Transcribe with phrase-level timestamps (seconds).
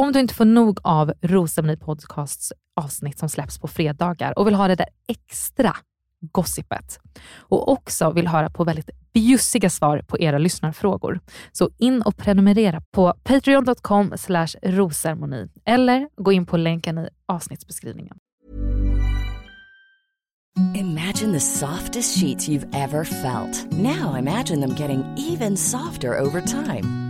[0.00, 4.54] Om du inte får nog av Rosceremoni Podcasts avsnitt som släpps på fredagar och vill
[4.54, 5.76] ha det där extra
[6.20, 6.98] gossipet
[7.38, 11.20] och också vill höra på väldigt bjussiga svar på era lyssnarfrågor.
[11.52, 14.14] Så in och prenumerera på patreon.com
[14.62, 18.16] rosermoni eller gå in på länken i avsnittsbeskrivningen.
[20.74, 23.72] Imagine the softest sheets you've ever felt.
[23.72, 27.09] Now imagine them getting even softer over time.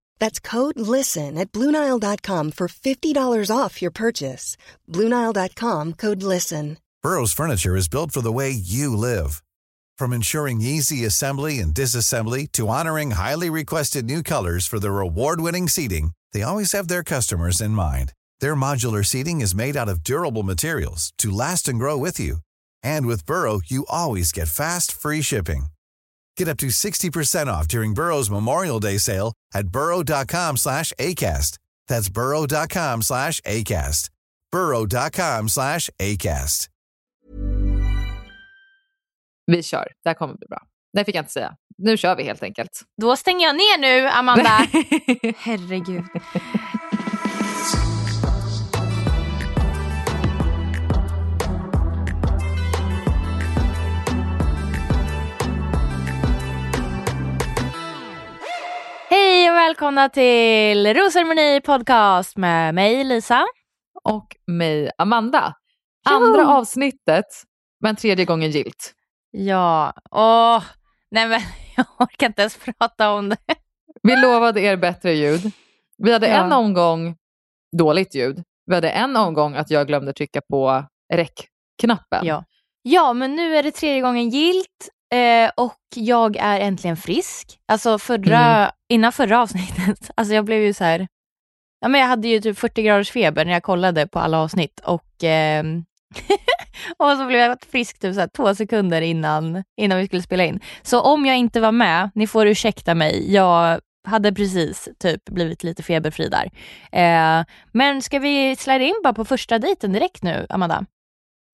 [0.21, 4.55] That's code LISTEN at Bluenile.com for $50 off your purchase.
[4.87, 6.77] Bluenile.com code LISTEN.
[7.01, 9.41] Burrow's furniture is built for the way you live.
[9.97, 15.67] From ensuring easy assembly and disassembly to honoring highly requested new colors for their award-winning
[15.67, 18.13] seating, they always have their customers in mind.
[18.41, 22.37] Their modular seating is made out of durable materials to last and grow with you.
[22.83, 25.69] And with Burrow, you always get fast, free shipping.
[26.41, 31.59] Get up to 60% off during Burrow's Memorial Day sale at burrow.com slash ACAST.
[31.87, 34.09] That's burrow.com slash ACAST.
[34.51, 36.67] burrow.com slash ACAST.
[39.45, 40.59] Vi kör, det här kommer bli bra.
[40.93, 41.55] Det fick jag inte säga.
[41.77, 42.81] Nu kör vi helt enkelt.
[43.01, 44.49] Då stänger jag ner nu, Amanda.
[45.37, 46.03] Herregud.
[59.51, 63.45] Och välkomna till Rosceremoni podcast med mig Lisa.
[64.03, 65.53] Och mig, Amanda.
[66.09, 67.25] Andra avsnittet,
[67.83, 68.93] men tredje gången gilt.
[69.31, 70.63] Ja, åh,
[71.11, 71.41] nej men
[71.77, 73.37] jag orkar inte ens prata om det.
[74.03, 75.51] Vi lovade er bättre ljud.
[75.97, 76.33] Vi hade Ja.
[76.45, 77.15] en omgång
[77.77, 78.43] dåligt ljud.
[78.65, 82.25] Vi hade en omgång att jag glömde trycka på räckknappen.
[82.25, 82.43] Ja.
[82.81, 87.59] ja, men nu är det tredje gången gilt eh, och jag är äntligen frisk.
[87.67, 88.71] Alltså förra, Mm.
[88.89, 91.07] innan förra avsnittet, alltså jag blev ju så här,
[91.81, 94.79] ja men jag hade ju typ 40 graders feber när jag kollade på alla avsnitt
[94.79, 95.85] och ehm,
[96.97, 100.43] och så blev jag frisk typ så här två sekunder innan, innan vi skulle spela
[100.45, 100.59] in.
[100.81, 105.63] Så om jag inte var med, ni får ursäkta mig, jag hade precis typ blivit
[105.63, 106.51] lite feberfri där.
[106.91, 110.85] Eh, men ska vi slida in bara på första dejten direkt nu, Amanda?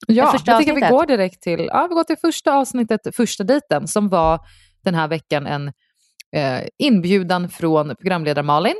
[0.08, 3.44] Ja, första jag tycker vi går direkt till, ja, vi går till första avsnittet, första
[3.44, 4.40] dejten, som var
[4.84, 5.68] den här veckan en
[6.36, 8.76] eh, inbjudan från programledare Malin,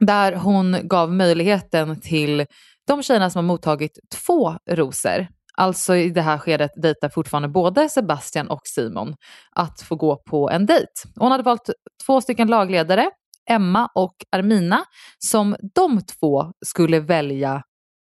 [0.00, 2.46] där hon gav möjligheten till
[2.86, 7.88] de tjejerna som har mottagit två rosor, alltså i det här skedet dejtar fortfarande både
[7.88, 9.14] Sebastian och Simon,
[9.50, 10.92] att få gå på en dejt.
[11.16, 11.70] Hon hade valt
[12.06, 13.10] två stycken lagledare,
[13.50, 14.84] Emma och Armina,
[15.18, 17.62] som de två skulle välja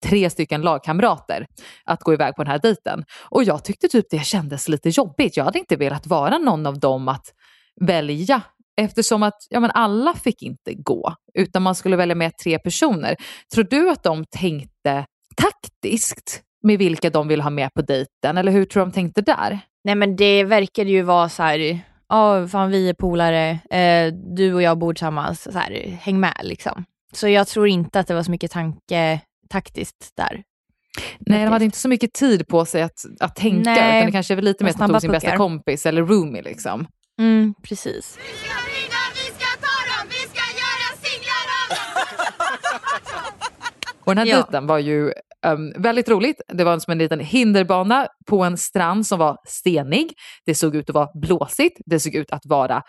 [0.05, 1.47] tre stycken lagkamrater
[1.85, 3.03] att gå iväg på den här dejten.
[3.29, 5.37] Och jag tyckte typ det kändes lite jobbigt.
[5.37, 7.25] Jag hade inte velat vara någon av dem att
[7.81, 8.41] välja
[8.81, 13.15] eftersom att ja, men alla fick inte gå utan man skulle välja med tre personer.
[13.53, 15.05] Tror du att de tänkte
[15.35, 19.21] taktiskt med vilka de vill ha med på dejten eller hur tror du de tänkte
[19.21, 19.59] där?
[19.83, 21.79] Nej men det verkade ju vara så här,
[22.09, 26.41] ja fan vi är polare, eh, du och jag bor tillsammans, så här, häng med
[26.43, 26.85] liksom.
[27.13, 30.43] Så jag tror inte att det var så mycket tanke taktiskt där.
[31.19, 33.69] Nej, de hade inte så mycket tid på sig att, att tänka.
[33.69, 35.37] Nej, utan det kanske var lite mer att de tog sin bästa puckar.
[35.37, 36.41] kompis eller roomie.
[36.41, 36.87] Liksom.
[37.19, 38.17] Mm, precis.
[38.17, 43.33] Vi ska vinna, vi ska ta dem, vi ska göra singlar av dem!
[44.05, 44.35] Och den här Ja.
[44.35, 45.13] dejten var ju
[45.45, 46.41] ehm, väldigt roligt.
[46.53, 50.13] Det var som en liten hinderbana på en strand som var stenig.
[50.45, 51.77] Det såg ut att vara blåsigt.
[51.85, 52.81] Det såg ut att vara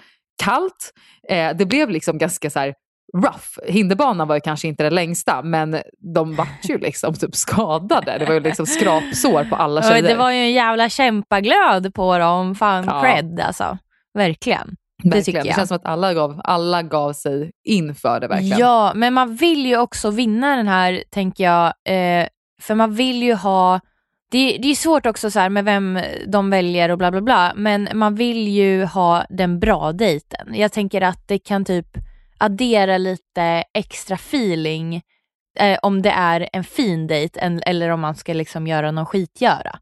[0.42, 0.92] kallt.
[1.28, 2.74] Eh, det blev liksom ganska så här
[3.16, 3.72] rough.
[3.72, 5.76] Hinderbanan var ju kanske inte det längsta, men
[6.14, 8.16] de vart ju liksom typ skadade.
[8.18, 10.02] Det var ju liksom skrapsår på alla tjejer.
[10.02, 12.54] det var ju en jävla kämpaglöd på dem.
[12.54, 13.00] Fan Ja.
[13.02, 13.78] cred alltså.
[14.14, 14.76] Verkligen.
[15.04, 15.24] Verkligen.
[15.24, 15.56] tycker Det jag.
[15.56, 18.58] känns som att alla gav, alla gav sig inför det verkligen.
[18.58, 21.66] Ja, men man vill ju också vinna den här, tänker jag.
[21.66, 22.26] Eh,
[22.62, 23.80] för man vill ju ha...
[24.32, 27.52] Det, det är svårt också så här med vem de väljer och bla bla bla,
[27.56, 30.48] men man vill ju ha den bra dejten.
[30.54, 31.86] Jag tänker att det kan typ
[32.40, 35.02] addera lite extra feeling
[35.58, 39.06] eh, om det är en fin dejt en, eller om man ska liksom göra någon
[39.06, 39.78] skitgöra.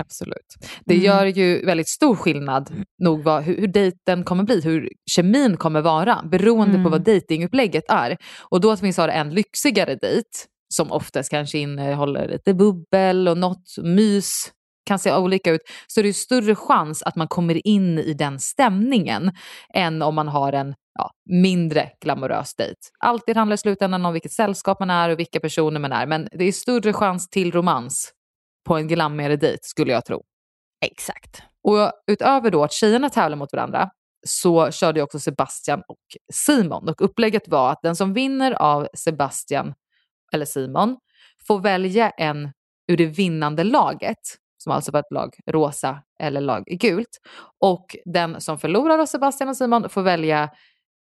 [0.00, 0.54] Absolut.
[0.84, 1.06] Det Mm.
[1.06, 2.70] gör ju väldigt stor skillnad
[3.02, 6.90] nog vad, hur, hur dejten kommer bli, hur kemin kommer vara beroende på Mm.
[6.90, 8.16] vad dejtingupplägget är.
[8.42, 10.28] Och då att vi har en lyxigare dejt
[10.74, 14.52] som oftast kanske innehåller lite bubbel och något mys
[14.86, 18.12] kan se olika ut, så är det ju större chans att man kommer in i
[18.14, 19.32] den stämningen
[19.74, 22.80] än om man har en ja, mindre glamorös dejt.
[22.98, 26.28] Alltid handlar i slutändan om vilket sällskap man är och vilka personer man är, men
[26.32, 28.12] det är större chans till romans
[28.66, 30.22] på en glammigare dejt skulle jag tro.
[30.84, 31.42] Exakt.
[31.62, 33.90] Och utöver då att tjejerna tävlar mot varandra
[34.26, 35.98] så körde ju också Sebastian och
[36.32, 36.88] Simon.
[36.88, 39.74] Och upplägget var att den som vinner av Sebastian
[40.32, 40.96] eller Simon
[41.46, 42.52] får välja en
[42.88, 44.18] ur det vinnande laget,
[44.58, 47.20] som alltså var ett lag rosa eller lag gult.
[47.60, 50.50] Och den som förlorar av Sebastian och Simon får välja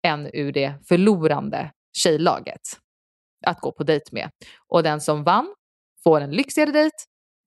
[0.04, 2.60] en ur det förlorande tjejlaget
[3.46, 4.30] att gå på dejt med.
[4.68, 5.54] Och den som vann
[6.04, 6.96] får en lyxigare dejt.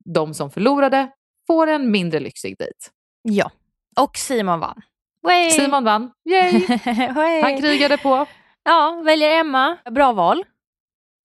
[0.05, 1.11] De som förlorade
[1.47, 2.77] får en mindre lyxig dejt.
[3.21, 3.51] Ja.
[3.99, 4.81] Och Simon vann.
[5.23, 5.51] Way.
[5.51, 6.11] Simon vann.
[6.29, 6.65] Yay!
[7.43, 8.25] Han krigade på.
[8.63, 9.77] Ja, väljer Emma.
[9.91, 10.43] Bra val.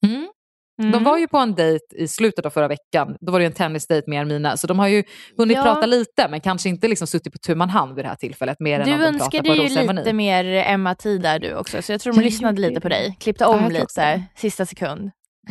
[0.06, 0.28] Mm.
[0.82, 0.92] Mm.
[0.92, 3.16] De var ju på en dejt i slutet av förra veckan.
[3.20, 4.56] Då var det en tennisdejt med Armina.
[4.56, 5.04] Så de har ju
[5.36, 5.62] hunnit Ja.
[5.62, 8.60] prata lite men kanske inte liksom suttit på tu man hand vid det här tillfället.
[8.60, 12.00] Mer än Du om de önskade ju lite mer Emma-tid där du också, så jag
[12.00, 13.16] tror de Jag lyssnade lite på dig.
[13.20, 15.10] Klippte Ja, om också lite sista sekund.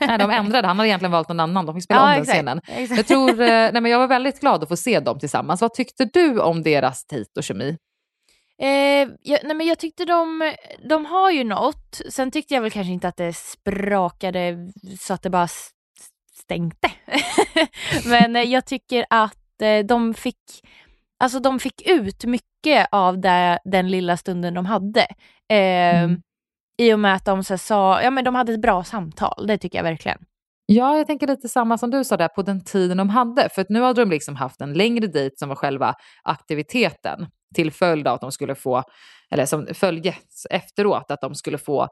[0.00, 0.68] Nej, de ändrade.
[0.68, 1.66] Han hade egentligen valt någon annan.
[1.66, 2.36] De fick spela Ja, om den exakt.
[2.36, 2.60] scenen.
[2.66, 2.96] Exakt.
[2.98, 5.60] Jag, tror, eh, nej, men jag var väldigt glad att få se dem tillsammans.
[5.60, 7.76] Vad tyckte du om deras dejt och kemi?
[8.62, 10.54] Eh, jag, nej men jag tyckte de,
[10.88, 12.00] de har ju något.
[12.10, 14.56] Sen tyckte jag väl kanske inte att det sprakade
[15.00, 15.48] så att det bara
[16.34, 16.90] stänkte.
[18.06, 20.36] men eh, jag tycker att eh, de fick
[21.18, 25.00] Alltså de fick ut mycket av det, den lilla stunden de hade.
[25.48, 26.22] Eh, Mm.
[26.78, 29.58] I och med att de så sa, ja men de hade ett bra samtal, det
[29.58, 30.18] tycker jag verkligen.
[30.66, 33.48] Ja, jag tänker lite samma som du sa där på den tiden de hade.
[33.48, 38.08] För nu hade de liksom haft en längre dejt som var själva aktiviteten till följd
[38.08, 38.82] av att de skulle få,
[39.30, 41.88] eller som följdes efteråt, att de skulle få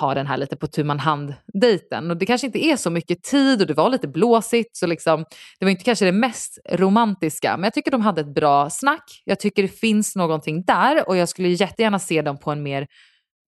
[0.00, 2.10] ha den här lite på tu man hand-dejten.
[2.10, 5.24] Och det kanske inte är så mycket tid och det var lite blåsigt, så liksom,
[5.58, 7.56] det var inte kanske det mest romantiska.
[7.56, 9.22] Men jag tycker de hade ett bra snack.
[9.24, 12.86] Jag tycker det finns någonting där och jag skulle jättegärna se dem på en mer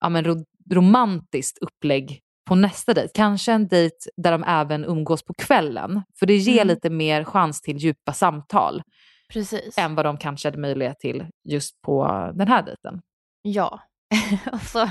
[0.00, 3.10] ja, men ro- romantiskt upplägg på nästa dejt.
[3.14, 6.02] Kanske en dejt där de även umgås på kvällen.
[6.18, 6.68] För det ger Mm.
[6.68, 8.82] lite mer chans till djupa samtal
[9.32, 9.78] Precis.
[9.78, 13.00] än vad de kanske hade möjlighet till just på den här dejten.
[13.42, 13.80] Ja.
[14.52, 14.88] och så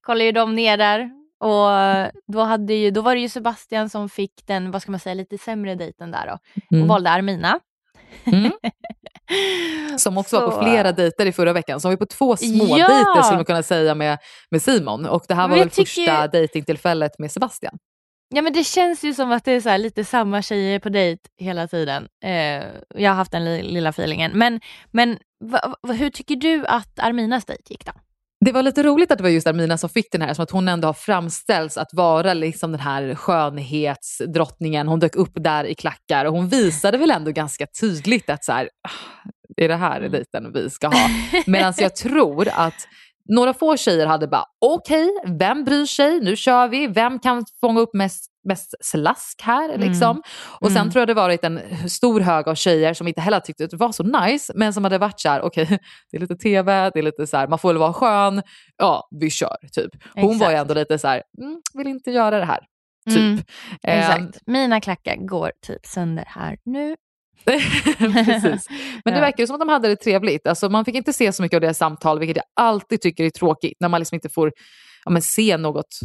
[0.00, 4.08] kollade ju de ner där och då, hade ju, då var det ju Sebastian som
[4.08, 6.38] fick den, vad ska man säga, lite sämre dejten där då.
[6.70, 6.82] Mm.
[6.82, 7.60] Och valde Armina.
[8.24, 8.52] Mm.
[9.98, 11.80] Som också var Så- på flera dejter i förra veckan.
[11.80, 12.88] Som var på två små Ja!
[12.88, 14.18] dejter skulle man kunna säga med,
[14.50, 15.06] med Simon.
[15.06, 17.78] Och det här var väl tycker första ju- dejtingtillfället med Sebastian.
[18.34, 21.22] Ja men det känns ju som att det är så lite samma tjejer på dejt
[21.40, 22.08] hela tiden.
[22.24, 24.32] Eh, jag har haft den li- lilla feelingen.
[24.34, 24.60] Men,
[24.90, 27.92] men va, va, hur tycker du att Arminas dejt gick då?
[28.44, 30.50] Det var lite roligt att det var just Armina som fick den här, som att
[30.50, 34.88] hon ändå har framställts att vara liksom den här skönhetsdrottningen.
[34.88, 38.52] Hon dök upp där i klackar och hon visade väl ändå ganska tydligt att så
[38.52, 41.08] här, "Ah, är det här dejten vi ska ha?
[41.46, 42.88] Medan jag tror att
[43.28, 46.20] några få tjejer hade bara, okej, vem bryr sig?
[46.20, 46.86] Nu kör vi.
[46.86, 49.68] Vem kan fånga upp mest, mest slask här?
[49.68, 49.88] Mm.
[49.88, 50.22] Liksom.
[50.60, 50.90] Och sen Mm.
[50.92, 51.60] tror jag det varit en
[51.90, 54.84] stor hög av tjejer som inte heller tyckte att det var så nice, men som
[54.84, 55.66] hade varit så här, okej,
[56.10, 58.42] det är lite tv, det är lite så här, man får väl vara skön,
[58.76, 59.90] ja, vi kör, typ.
[60.14, 60.60] Hon var ju Exakt.
[60.70, 62.60] ändå lite så här, mm, vill inte göra det här,
[63.08, 63.16] typ.
[63.18, 63.38] Mm,
[63.82, 64.38] Ehm, Exakt.
[64.46, 66.96] Mina klackar går typ sönder här nu.
[68.24, 68.68] Precis.
[69.04, 70.46] Men det verkar ju som att de hade det trevligt.
[70.46, 73.30] Alltså, man fick inte se så mycket av deras samtal, vilket jag alltid tycker är
[73.30, 73.76] tråkigt.
[73.80, 74.52] När man liksom inte får
[75.04, 75.98] ja, men se något.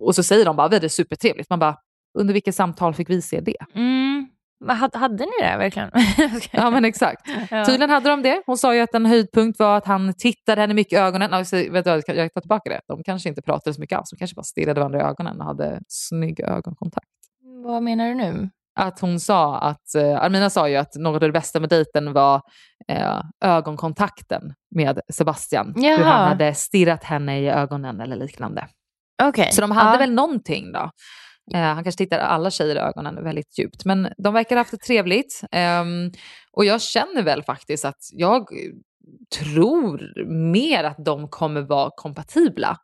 [0.00, 1.50] Och så säger de bara, vi hade det supertrevligt.
[1.50, 1.76] Man bara,
[2.18, 3.56] under vilket samtal fick vi se det?
[3.74, 4.28] Mm.
[4.68, 5.90] Hade, hade ni det verkligen?
[6.52, 7.22] Ja men exakt.
[7.50, 7.64] Ja.
[7.64, 8.42] Tydligen hade de det.
[8.46, 11.32] Hon sa ju att en höjdpunkt var att han tittade henne mycket i ögonen.
[11.32, 12.80] Alltså, vet du, jag tar tillbaka det.
[12.88, 14.10] De kanske inte pratade så mycket alls.
[14.10, 17.06] De kanske bara stirrade varandra i ögonen och hade snygg ögonkontakt.
[17.64, 18.50] Vad menar du nu?
[18.76, 22.12] Att hon sa att, eh, Armina sa ju att något av det bästa med dejten
[22.12, 22.42] var
[22.88, 25.72] eh, ögonkontakten med Sebastian.
[25.76, 26.04] Hur Jaha.
[26.04, 28.68] han hade stirrat henne i ögonen eller liknande.
[29.22, 29.52] Okej.
[29.52, 29.98] Så de hade ja.
[29.98, 30.90] väl någonting då.
[31.54, 33.84] Eh, han kanske tittar alla tjejer i ögonen väldigt djupt.
[33.84, 35.40] Men de verkar ha haft det trevligt.
[35.50, 36.10] Ehm,
[36.52, 38.48] och jag känner väl faktiskt att jag
[39.40, 40.12] tror
[40.52, 42.76] mer att de kommer vara kompatibla.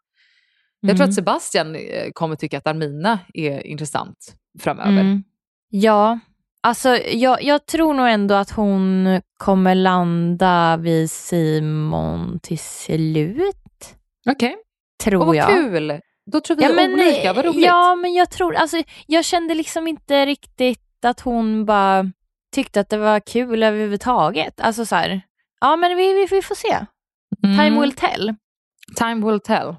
[0.80, 1.08] Jag tror Mm.
[1.08, 4.90] att Sebastian eh, kommer tycka att Armina är intressant framöver.
[5.00, 5.22] Mm.
[5.70, 6.18] Ja,
[6.62, 9.06] alltså jag, jag tror nog ändå att hon
[9.38, 13.56] kommer landa vid Simon till slut.
[14.30, 14.56] Okej,
[15.02, 15.48] Tror och vad jag.
[15.48, 16.00] kul!
[16.32, 17.66] Då tror vi Ja men, olika, vad roligt.
[17.66, 22.12] ja, men jag tror, alltså jag kände liksom inte riktigt att hon bara
[22.54, 24.60] tyckte att det var kul överhuvudtaget.
[24.60, 25.20] Alltså så här,
[25.60, 26.86] ja men vi, vi, vi får se.
[27.44, 27.58] Mm.
[27.58, 28.34] Time will tell.
[28.96, 29.76] Time will tell.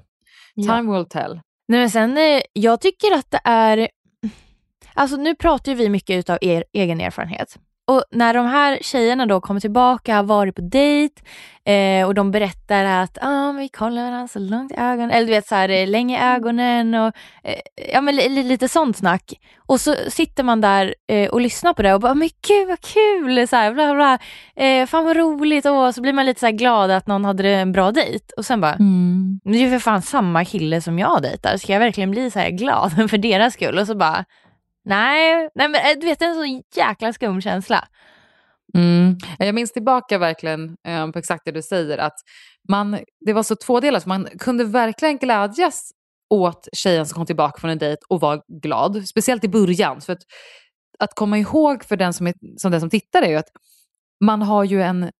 [0.54, 0.76] Ja.
[0.76, 1.40] Time will tell.
[1.68, 3.88] Nej, men sen, eh, jag tycker att det är...
[4.94, 7.56] Alltså nu pratar ju vi mycket av er egen erfarenhet.
[7.86, 11.22] Och när de här tjejerna då kommer tillbaka, har varit på dejt
[11.64, 15.32] eh, och de berättar att ah, vi kollar varandra så långt i ögonen, eller du
[15.32, 17.06] vet så här eh, länge i ögonen och
[17.44, 17.54] eh,
[17.92, 19.32] ja, men li, li- lite sånt snack.
[19.66, 22.80] Och så sitter man där eh, och lyssnar på det och bara men gud vad
[22.80, 24.18] kul, så här, bla, bla.
[24.66, 27.48] Eh, fan vad roligt och så blir man lite så här glad att någon hade
[27.50, 29.40] en bra dejt och sen bara Mm.
[29.44, 31.56] det är ju för fan samma kille som jag dejtar.
[31.56, 33.78] Ska jag verkligen bli så här glad för deras skull?
[33.78, 34.24] Och så bara,
[34.84, 37.88] nej, nej men eh, du vet det är en så jäkla skum känsla.
[38.74, 39.16] Mm.
[39.38, 41.98] Jag minns tillbaka verkligen eh, på exakt det du säger.
[41.98, 42.16] Att
[42.68, 44.06] man, det var så tvådelat.
[44.06, 45.90] Man kunde verkligen glädjas
[46.30, 49.08] åt tjejen som kom tillbaka från en dejt och var glad.
[49.08, 50.00] Speciellt i början.
[50.00, 50.22] För att,
[50.98, 53.50] att komma ihåg för den som, är, som den som tittar är ju att
[54.24, 55.10] man har ju en,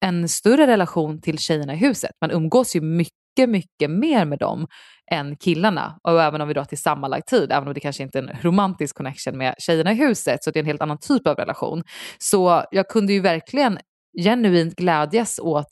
[0.00, 2.10] en större relation till tjejerna i huset.
[2.20, 3.14] Man umgås ju mycket,
[3.46, 4.66] mycket mer med dem
[5.10, 5.98] än killarna.
[6.02, 8.36] Och även om vi drar till sammanlagd tid, även om det kanske inte är en
[8.42, 11.82] romantisk connection med tjejerna i huset, så det är en helt annan typ av relation.
[12.18, 13.78] Så jag kunde ju verkligen
[14.22, 15.68] genuint glädjas åt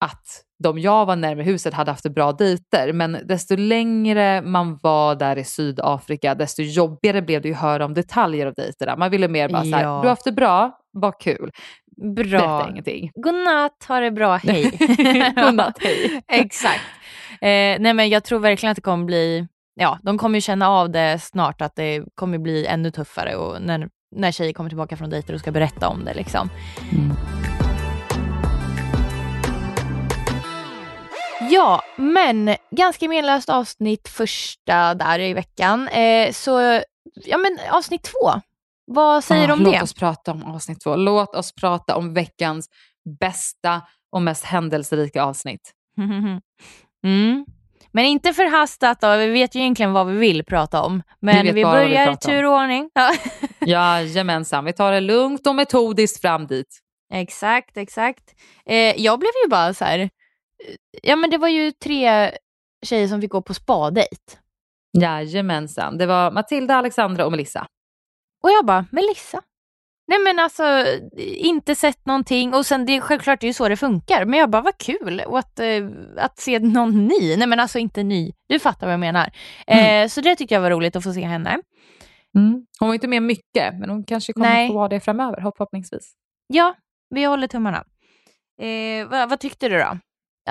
[0.00, 2.92] att de jag var närmare huset hade haft bra dejter.
[2.92, 7.84] Men desto längre man var där i Sydafrika, desto jobbigare blev det ju att höra
[7.84, 8.96] om detaljer av dejterna.
[8.96, 9.88] Man ville mer bara såhär, Ja.
[9.88, 11.50] du har haft det bra, vad kul.
[11.96, 12.68] Berätta Bra.
[12.70, 13.10] ingenting.
[13.14, 14.70] Godnatt, ha det bra, hej.
[15.36, 16.22] Godnatt, hej.
[16.28, 16.82] Exakt.
[17.40, 20.68] Eh, nej men jag tror verkligen att det kommer bli, ja de kommer ju känna
[20.68, 24.96] av det snart att det kommer bli ännu tuffare och när, när tjejer kommer tillbaka
[24.96, 26.48] från dejter och ska berätta om det liksom.
[31.50, 35.88] Ja, men ganska menlöst avsnitt första där i veckan.
[35.88, 36.80] Eh, så,
[37.14, 38.40] ja men avsnitt två.
[38.86, 39.82] Vad säger du Ah, om låt det?
[39.82, 40.96] oss prata om avsnitt två.
[40.96, 42.68] Låt oss prata om veckans
[43.20, 45.72] bästa och mest händelserika avsnitt.
[47.04, 47.44] Mm.
[47.92, 51.02] Men inte förhastat då, vi vet ju egentligen vad vi vill prata om.
[51.20, 52.16] Men vi, vi börjar i pratar om.
[52.16, 52.90] tur och ordning.
[52.94, 53.12] Ja.
[53.66, 56.78] Jajamensan, vi tar det lugnt och metodiskt fram dit.
[57.12, 58.24] exakt, exakt.
[58.66, 60.08] Eh, jag blev ju bara så här, eh,
[61.02, 62.30] ja men det var ju tre
[62.86, 64.38] tjejer som fick gå på spadejt.
[64.98, 67.66] Jajamensan, det var Matilda, Alexandra och Melissa.
[68.42, 69.42] Och jag bara, Melissa?
[70.08, 70.84] Nej men alltså,
[71.36, 74.24] inte sett någonting och sen det är självklart det är ju så det funkar.
[74.24, 77.36] Men jag bara, vad kul och att, eh, att se någon ny.
[77.36, 79.32] Nej men alltså inte ny, du fattar vad jag menar.
[79.66, 80.04] Mm.
[80.04, 81.58] Eh, så det tyckte jag var roligt att få se henne.
[82.36, 82.66] Mm.
[82.78, 84.68] Hon var inte med mycket, men hon kanske kommer Nej.
[84.68, 86.14] få vara det framöver, förhoppningsvis.
[86.46, 86.74] Ja,
[87.10, 87.84] vi håller tummarna.
[88.60, 89.98] Eh, vad, vad tyckte du då?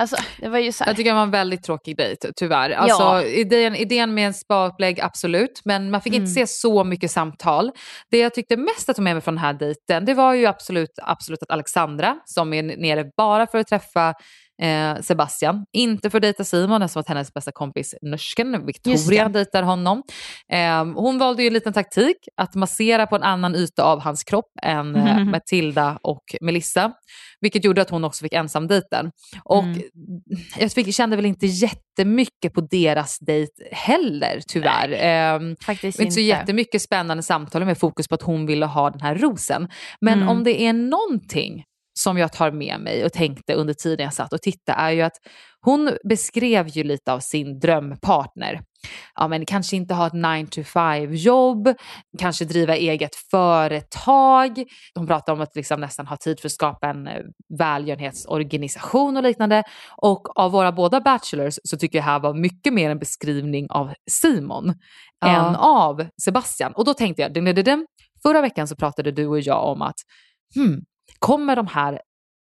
[0.00, 0.16] Alltså.
[0.40, 2.70] Jag tycker det var en väldigt tråkig dejt, tyvärr.
[2.70, 3.22] Alltså, Ja.
[3.22, 5.60] idén, idén med en spaupplägg, absolut.
[5.64, 6.22] Men man fick Mm.
[6.22, 7.70] inte se så mycket samtal.
[8.10, 10.46] Det jag tyckte mest att ta med mig från den här dejten, det var ju
[10.46, 14.14] absolut, absolut att Alexandra, som är nere bara för att träffa
[14.62, 19.62] eh, Sebastian, inte för att dejta Simon, som att hennes bästa kompis norsken Victoria dejtar
[19.62, 20.02] honom.
[20.52, 24.24] Eh, hon valde ju en liten taktik, att massera på en annan yta av hans
[24.24, 25.30] kropp än eh, Mhm.
[25.30, 26.92] Matilda och Melissa.
[27.40, 29.10] Vilket gjorde att hon också fick ensamdejten.
[29.44, 29.82] Och Mm.
[30.58, 34.92] jag fick, kände väl inte jättemycket på deras dejt heller tyvärr.
[34.92, 39.00] Ehm, Faktiskt inte så jättemycket spännande samtal med fokus på att hon ville ha den
[39.00, 39.68] här rosen.
[40.00, 40.28] Men Mm.
[40.28, 44.32] om det är någonting som jag tar med mig och tänkte under tiden jag satt
[44.32, 45.16] och tittade är ju att
[45.64, 48.60] hon beskrev ju lite av sin drömpartner.
[49.14, 51.74] ja, men kanske inte ha ett 9 to 5 jobb,
[52.18, 54.64] kanske driva eget företag.
[54.94, 57.22] Hon pratar om att liksom nästan ha tid för att skapa en eh,
[57.58, 59.62] välgörenhetsorganisation och liknande.
[59.96, 63.66] Och av våra båda bachelors så tycker jag det här var mycket mer en beskrivning
[63.70, 64.74] av Simon
[65.20, 65.28] Ja.
[65.28, 66.72] än av Sebastian.
[66.72, 67.86] Och då tänkte jag,
[68.22, 69.96] förra veckan så pratade du och jag om att
[70.54, 70.80] hmm,
[71.22, 72.00] kommer de här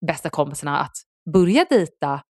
[0.07, 0.95] bästa kompisarna att
[1.33, 2.21] börja dejta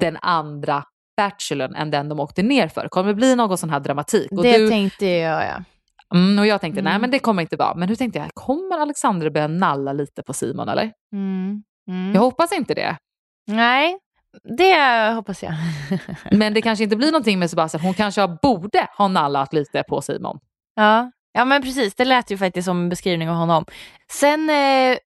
[0.00, 0.84] den andra
[1.16, 2.88] bachelorn än den de åkte ner för?
[2.88, 4.32] Kommer det bli någon sån här dramatik?
[4.32, 5.64] Och, det du, tänkte jag ja.
[6.14, 7.00] mm, och jag tänkte, nej Mm.
[7.00, 7.74] men det kommer inte vara.
[7.74, 10.92] Men hur tänkte jag, kommer Alexandra börja nalla lite på Simon eller?
[11.12, 11.62] Mm.
[11.90, 12.14] Mm.
[12.14, 12.96] Jag hoppas inte det.
[13.46, 13.98] Nej,
[14.58, 15.52] det hoppas jag.
[16.32, 17.80] Men det kanske inte blir någonting med Sebastian.
[17.80, 20.38] Hon kanske borde ha nallat lite på Simon.
[20.74, 21.10] Ja.
[21.32, 21.94] ja, men precis.
[21.94, 23.64] Det lät ju faktiskt som en beskrivning av honom.
[24.12, 24.96] Sen eh,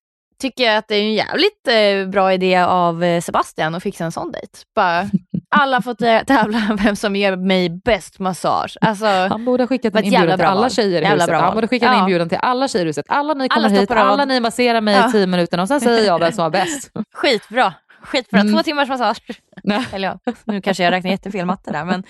[0.42, 4.04] tycker jag att det är en jävligt eh, bra idé av eh, Sebastian att fixa
[4.04, 4.58] en sån dejt.
[4.74, 5.04] Bara,
[5.56, 8.76] alla får tä- tävla vem som ger mig bäst massage.
[8.80, 11.30] Alltså, Han borde ha skickat en inbjudan till alla tjejer i huset.
[11.30, 11.98] Han borde skicka en Ja.
[12.00, 13.06] inbjudan till alla tjejer i huset.
[13.08, 13.98] Alla ni kommer Alla hit, rad.
[13.98, 15.08] alla ni masserar mig Ja.
[15.08, 16.90] i tio minuter och sen säger jag vem som var bäst.
[17.14, 17.74] skitbra.
[18.02, 18.40] Skitbra.
[18.40, 18.52] Mm.
[18.54, 19.22] Två timmars massage.
[19.62, 19.84] Nej.
[19.92, 21.84] Eller ja, nu kanske jag räknar jättefel matte där.
[21.84, 22.02] Men,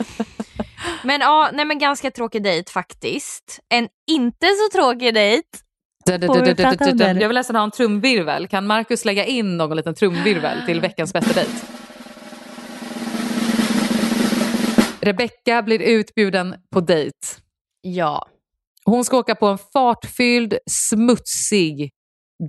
[1.02, 3.60] men ja, nej men ganska tråkig dejt faktiskt.
[3.68, 5.48] En inte så tråkig dejt.
[6.06, 8.48] Jag vill nästan ha en trumvirvel.
[8.48, 11.52] Kan Marcus lägga in någon liten trumvirvel till veckans bästa dejt?
[15.00, 17.16] Rebecca blir utbjuden på dejt.
[17.80, 18.28] Ja.
[18.84, 21.90] Hon ska åka på en fartfylld, smutsig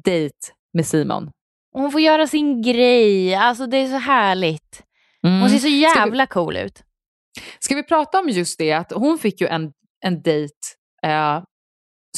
[0.03, 0.35] dejt
[0.73, 1.29] med Simon.
[1.71, 3.35] Hon får göra sin grej.
[3.35, 4.83] Alltså det är så härligt.
[5.27, 5.39] Mm.
[5.41, 6.83] Hon ser så Ska vi- jävla cool ut.
[7.59, 9.71] Ska vi prata om just det att hon fick ju en,
[10.05, 10.53] en dejt
[11.03, 11.41] eh,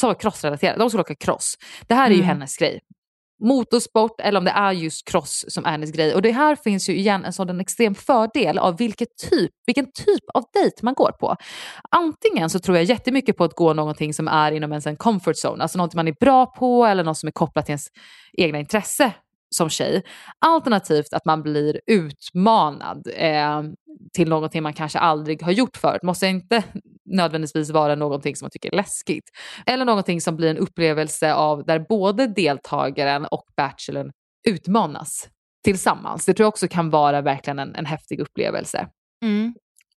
[0.00, 0.78] som var crossrelaterad.
[0.78, 1.54] De skulle åka cross.
[1.88, 2.28] Det här är ju Mm.
[2.28, 2.80] hennes grej.
[3.44, 6.14] Motorsport eller om det är just cross som är hennes grej.
[6.14, 10.24] Och det här finns ju igen en sådan extrem fördel av vilket typ, vilken typ
[10.34, 11.36] av dejt man går på.
[11.90, 15.34] Antingen så tror jag jättemycket på att gå någonting som är inom ens en comfort
[15.44, 17.86] zone, alltså något man är bra på eller något som är kopplat till ens
[18.32, 19.12] egna intresse
[19.54, 20.02] som tjej.
[20.38, 23.62] Alternativt att man blir utmanad eh,
[24.12, 26.02] till någonting man kanske aldrig har gjort förut.
[26.02, 26.62] Måste inte
[27.04, 29.30] nödvändigtvis vara någonting som man tycker är läskigt.
[29.66, 34.12] Eller någonting som blir en upplevelse av där både deltagaren och bachelorn
[34.48, 35.28] utmanas
[35.64, 36.26] tillsammans.
[36.26, 38.88] Det tror jag också kan vara verkligen en, en häftig upplevelse.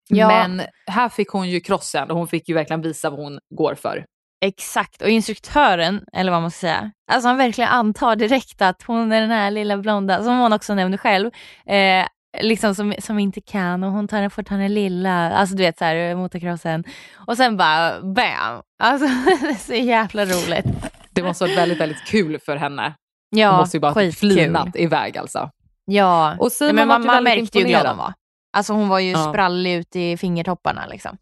[0.09, 0.27] Ja.
[0.27, 3.75] Men här fick hon ju krossen och hon fick ju verkligen visa vad hon går
[3.75, 4.05] för.
[4.41, 9.11] Exakt, och instruktören, eller vad man ska säga, alltså han verkligen antar direkt att hon
[9.11, 11.31] är den här lilla blonda, som hon också nämnde själv,
[11.65, 12.05] eh,
[12.41, 16.15] liksom som, som inte kan och hon tar fortfarande lilla, alltså du vet så här
[16.15, 16.83] motocrossen.
[17.15, 18.61] Och sen bara bam!
[18.83, 19.07] Alltså
[19.41, 20.65] det är så jävla roligt.
[21.11, 22.83] Det måste varit väldigt, väldigt kul för henne.
[23.31, 24.31] Hon Ja, måste ju bara ha typ skitkul.
[24.31, 25.49] flinat iväg alltså.
[25.85, 28.13] Ja, Och Simon men ju man väldigt märkte ju hur glad hon var.
[28.57, 29.29] Alltså hon var ju Ja.
[29.29, 31.17] sprallig ut i fingertopparna liksom.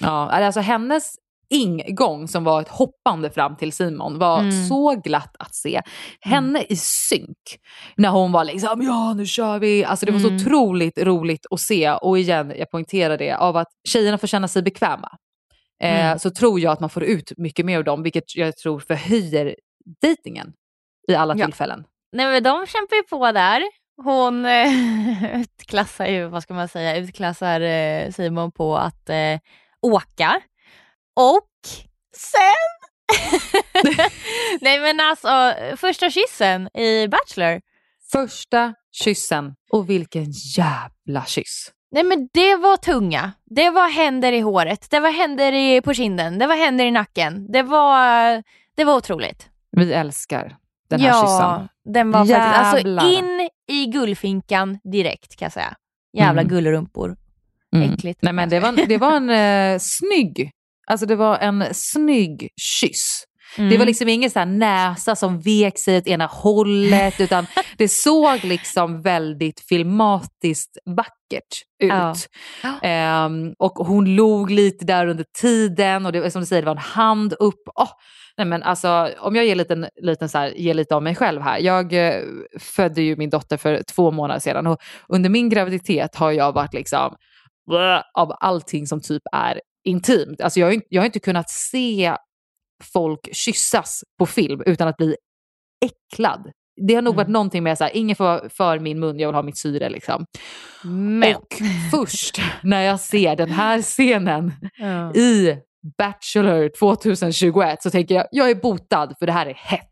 [0.00, 1.14] Ja, alltså hennes
[1.50, 4.68] ingång som var ett hoppande fram till Simon var Mm.
[4.68, 5.82] så glatt att se.
[6.20, 7.36] Henne i synk
[7.96, 9.84] när hon var liksom ja nu kör vi.
[9.84, 10.38] Alltså det var Mm.
[10.38, 14.48] så otroligt roligt att se och igen jag poängterar det av att tjejerna får känna
[14.48, 15.08] sig bekväma.
[15.82, 16.18] Eh, Mm.
[16.18, 19.56] Så tror jag att man får ut mycket mer av dem vilket jag tror förhöjer
[20.02, 20.52] dejtingen
[21.08, 21.44] i alla Ja.
[21.46, 21.84] tillfällen.
[22.12, 23.62] Nej men de kämpar ju på där.
[24.04, 29.38] Hon eh, utklassar ju, vad ska man säga, utklassar eh, Simon på att eh,
[29.82, 30.40] åka.
[31.20, 31.68] Och
[32.16, 32.60] sen...
[34.60, 37.60] Nej men alltså, första kyssen i Bachelor.
[38.12, 41.72] Första kyssen och vilken jävla kyss.
[41.92, 43.32] Nej men det var tunga.
[43.44, 46.90] Det var händer i håret, det var händer i, på kinden, det var händer i
[46.90, 47.52] nacken.
[47.52, 48.42] Det var,
[48.76, 49.48] det var otroligt.
[49.76, 50.56] Vi älskar
[50.90, 51.68] den här ja, kyssen.
[51.94, 53.12] den var faktiskt, alltså Jävlar.
[53.12, 55.74] in i gullfinkan direkt kan jag säga.
[56.12, 56.54] Jävla Mm.
[56.54, 57.16] gullrumpor.
[57.76, 57.92] Mm.
[57.94, 58.22] Äckligt.
[58.22, 60.50] Nej, men det, var, en- det var en eh, snygg,
[60.90, 63.24] alltså det var en snygg kyss.
[63.56, 63.78] Det Mm.
[63.78, 67.46] var liksom ingen så näsa som vek sig åt ena hållet utan
[67.78, 71.90] det såg liksom väldigt filmatiskt vackert ut.
[72.62, 72.80] Ja.
[72.82, 76.72] Ehm, och hon log lite där under tiden och det, som du säger, det var
[76.72, 77.62] en hand upp.
[77.74, 77.90] Åh,
[78.36, 81.42] nej men alltså, om jag ger, liten, liten så här, ger lite av mig själv
[81.42, 81.58] här.
[81.58, 82.22] Jag eh,
[82.60, 86.74] födde ju min dotter för två månader sedan och under min graviditet har jag varit
[86.74, 87.16] liksom
[88.14, 90.40] av allting som typ är intimt.
[90.40, 92.16] Alltså jag, har inte- jag har inte kunnat se
[92.92, 95.16] folk kyssas på film utan att bli
[95.84, 96.50] äcklad.
[96.86, 99.34] Det har nog varit någonting med så här, ingen får för min mun, jag vill
[99.34, 100.24] ha mitt syre liksom.
[100.84, 101.36] Men.
[101.36, 101.46] Och
[101.90, 105.14] först när jag ser den här scenen Ja.
[105.14, 105.56] i
[105.98, 109.90] Bachelor 2021 så tänker jag, jag är botad för det här är hett.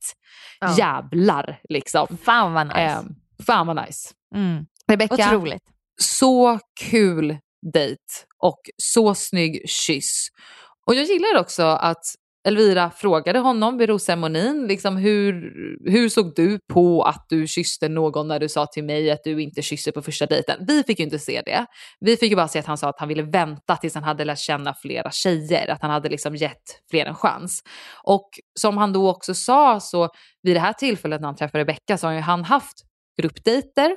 [0.61, 0.75] Ja.
[0.79, 2.07] Jävlar liksom.
[2.25, 2.79] Fan vad nice.
[2.81, 3.07] Ehm,
[3.47, 4.11] fan vad nice.
[4.35, 4.67] mm.
[4.91, 5.63] Rebecca, Otroligt.
[6.01, 7.37] så kul
[7.73, 8.03] dejt
[8.39, 10.29] och så snygg kyss.
[10.87, 12.05] Och jag gillar också att
[12.49, 15.53] Elvira frågade honom vid rosceremonin, liksom hur,
[15.91, 19.43] hur såg du på att du kysste någon när du sa till mig att du
[19.43, 20.65] inte kysser på första dejten?
[20.69, 21.67] Vi fick ju inte se det.
[22.01, 24.25] Vi fick ju bara se att han sa att han ville vänta tills han hade
[24.25, 27.63] lärt känna flera tjejer, att han hade liksom gett fler en chans.
[28.03, 28.29] Och
[28.61, 30.09] som han då också sa så
[30.43, 32.77] vid det här tillfället när han träffade Rebecca så har ju han haft
[33.23, 33.97] gruppdejter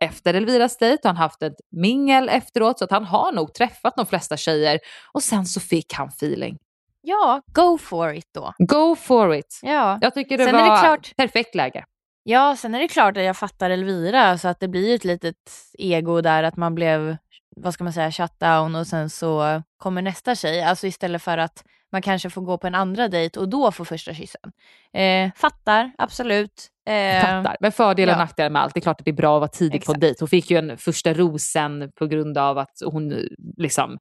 [0.00, 3.96] efter Elviras dejt och han haft ett mingel efteråt så att han har nog träffat
[3.96, 4.78] de flesta tjejer
[5.12, 6.58] och sen så fick han feeling.
[7.02, 8.52] Ja, go for it då.
[8.58, 9.60] Go for it.
[9.62, 9.98] Ja.
[10.02, 11.84] Jag tycker det Sen var är det klart- perfekt läge.
[12.22, 15.36] ja, sen är det klart att jag fattar Elvira så att det blir ett litet
[15.78, 17.16] ego där att man blev,
[17.62, 20.62] vad ska man säga, shutdown och sen så kommer nästa tjej.
[20.62, 23.84] Alltså istället för att man kanske får gå på en andra dejt och då få
[23.84, 24.52] första kyssen.
[24.92, 26.68] Eh, fattar, absolut.
[26.88, 27.56] Eh, Fattar.
[27.60, 28.24] Men fördelar och ja.
[28.24, 28.74] nackdelar med allt.
[28.74, 30.16] Det är klart att det är bra att vara tidigt på en dejt.
[30.20, 33.98] Hon fick ju en första rosen på grund av att hon liksom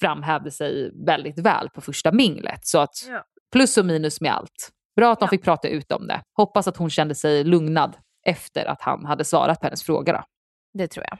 [0.00, 2.66] framhävde sig väldigt väl på första minglet.
[2.66, 3.22] Så att Ja.
[3.52, 4.70] plus och minus med allt.
[4.96, 5.30] Bra att de Ja.
[5.30, 6.20] fick prata ut om det.
[6.36, 10.12] Hoppas att hon kände sig lugnad efter att han hade svarat på hennes fråga.
[10.12, 10.22] Då.
[10.74, 11.18] Det tror jag.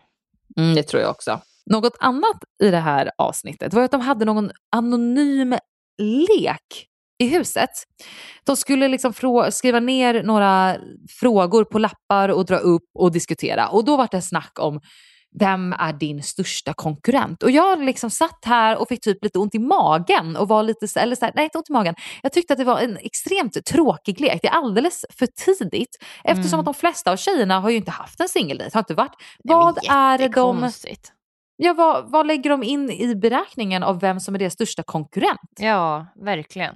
[0.65, 1.41] Mm, det tror jag också.
[1.71, 5.57] Något annat i det här avsnittet var att de hade någon anonym
[5.99, 6.87] lek
[7.19, 7.71] i huset.
[8.45, 9.13] De skulle liksom
[9.51, 10.77] skriva ner några
[11.21, 13.69] frågor på lappar och dra upp och diskutera.
[13.69, 14.81] Och då var det snack om
[15.39, 17.43] vem är din största konkurrent?
[17.43, 21.01] Och jag liksom satt här och fick typ lite ont i magen och var lite,
[21.01, 21.95] eller så här, nej inte ont i magen.
[22.23, 24.39] Jag tyckte att det var en extremt tråkig lek.
[24.43, 26.61] Det är alldeles för tidigt eftersom Mm.
[26.61, 29.15] att de flesta av tjejerna har ju inte haft en singeldejt, har inte varit.
[29.45, 30.71] Nej, Vad är det de.
[31.61, 35.41] Ja, vad, vad lägger de in i beräkningen av vem som är deras största konkurrent?
[35.59, 36.75] Ja, verkligen.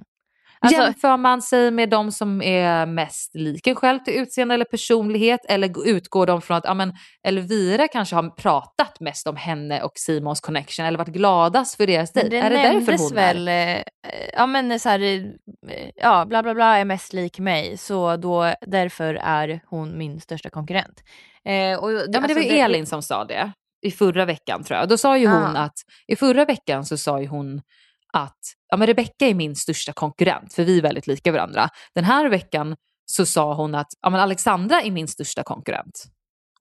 [0.59, 4.65] Alltså, Jämför man sig med de som är mest lik en själv till utseende eller
[4.65, 6.93] personlighet eller utgår de från att ja, men
[7.23, 12.11] Elvira kanske har pratat mest om henne och Simons connection eller varit gladast för deras
[12.11, 12.29] dejt?
[12.29, 13.75] det Är det därför hon väl, är?
[13.77, 13.83] eh,
[14.33, 18.53] ja men så här, eh, ja bla bla bla är mest lik mig så då
[18.67, 21.03] därför är hon min största konkurrent.
[21.45, 23.51] Eh, och, Ja, men det var ju Elin som sa det
[23.83, 24.89] i förra veckan tror jag.
[24.89, 25.59] Då sa ju hon Ah.
[25.59, 25.73] att,
[26.07, 27.61] i förra veckan så sa ju hon
[28.13, 28.37] att
[28.69, 31.69] ja, men Rebecca är min största konkurrent för vi är väldigt lika varandra.
[31.95, 36.03] Den här veckan så sa hon att ja, men Alexandra är min största konkurrent.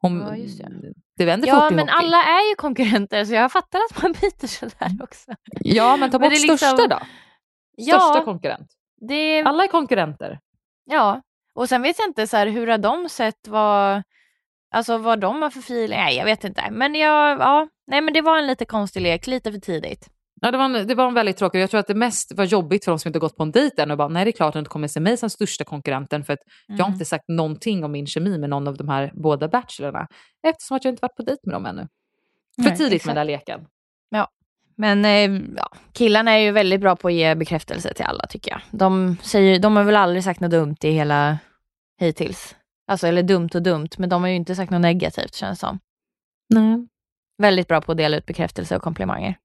[0.01, 0.69] Hon, Ja, just det.
[1.17, 2.05] det vänder Ja fort i men hockey.
[2.07, 5.33] alla är ju konkurrenter så jag fattar att man byter sådär också.
[5.61, 6.97] Ja men ta Men bort det är liksom- största då.
[7.83, 8.69] Största Ja, konkurrent.
[9.09, 10.39] det, Alla är konkurrenter.
[10.85, 11.23] ja.
[11.55, 14.03] Och sen vet jag inte så här, hur har de sett vad,
[14.73, 16.63] alltså vad de har för feeling, nej jag vet inte.
[16.71, 20.09] Men jag, ja, nej men det var en lite konstig lek, lite för tidigt.
[20.41, 21.61] Ja, det, var en, det var en väldigt tråkig.
[21.61, 23.83] Jag tror att det mest var jobbigt för de som inte gått på en dejt
[23.83, 25.65] än och bara nej det är klart att de inte kommer se mig som största
[25.65, 26.93] konkurrenten för att jag har Mm.
[26.93, 30.07] inte sagt någonting om min kemi med någon av de här båda bachelorna
[30.47, 31.89] eftersom att jag inte varit på dejt med dem ännu.
[32.63, 33.07] För Nej, tidigt exakt.
[33.07, 33.67] med den där leken.
[34.77, 38.51] Men eh, ja, killarna är ju väldigt bra på att ge bekräftelse till alla tycker
[38.51, 38.61] jag.
[38.71, 41.39] De, säger, de har väl aldrig sagt något dumt i hela
[42.01, 42.57] hittills.
[42.93, 45.79] Alltså eller dumt och dumt, men de har ju inte sagt något negativt känns som.
[46.55, 46.89] Nej.
[47.43, 49.37] Väldigt bra på att dela ut bekräftelse och komplimanger.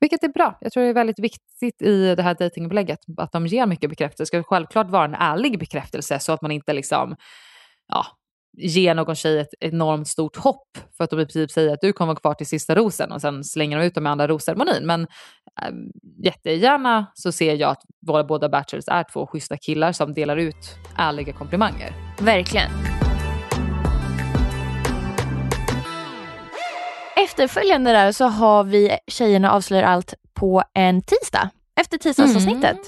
[0.00, 0.58] Vilket är bra.
[0.60, 4.22] Jag tror det är väldigt viktigt i det här dejtingupplägget att de ger mycket bekräftelse.
[4.22, 7.16] Det ska självklart vara en ärlig bekräftelse så att man inte liksom,
[7.88, 8.06] ja,
[8.58, 11.92] ger någon tjej ett enormt stort hopp för att de i princip säger att du
[11.92, 14.86] kommer vara kvar till sista rosen och sen slänger de ut dem med andra rosceremonin.
[14.86, 15.06] Men
[16.24, 20.76] jättegärna så ser jag att våra båda bachelors är två schyssta killar som delar ut
[20.98, 21.92] ärliga komplimanger.
[22.20, 22.70] Verkligen.
[27.16, 31.50] Efterföljande där så har vi Tjejerna avslöjar allt på en tisdag.
[31.80, 32.78] Efter tisdagsavsnittet.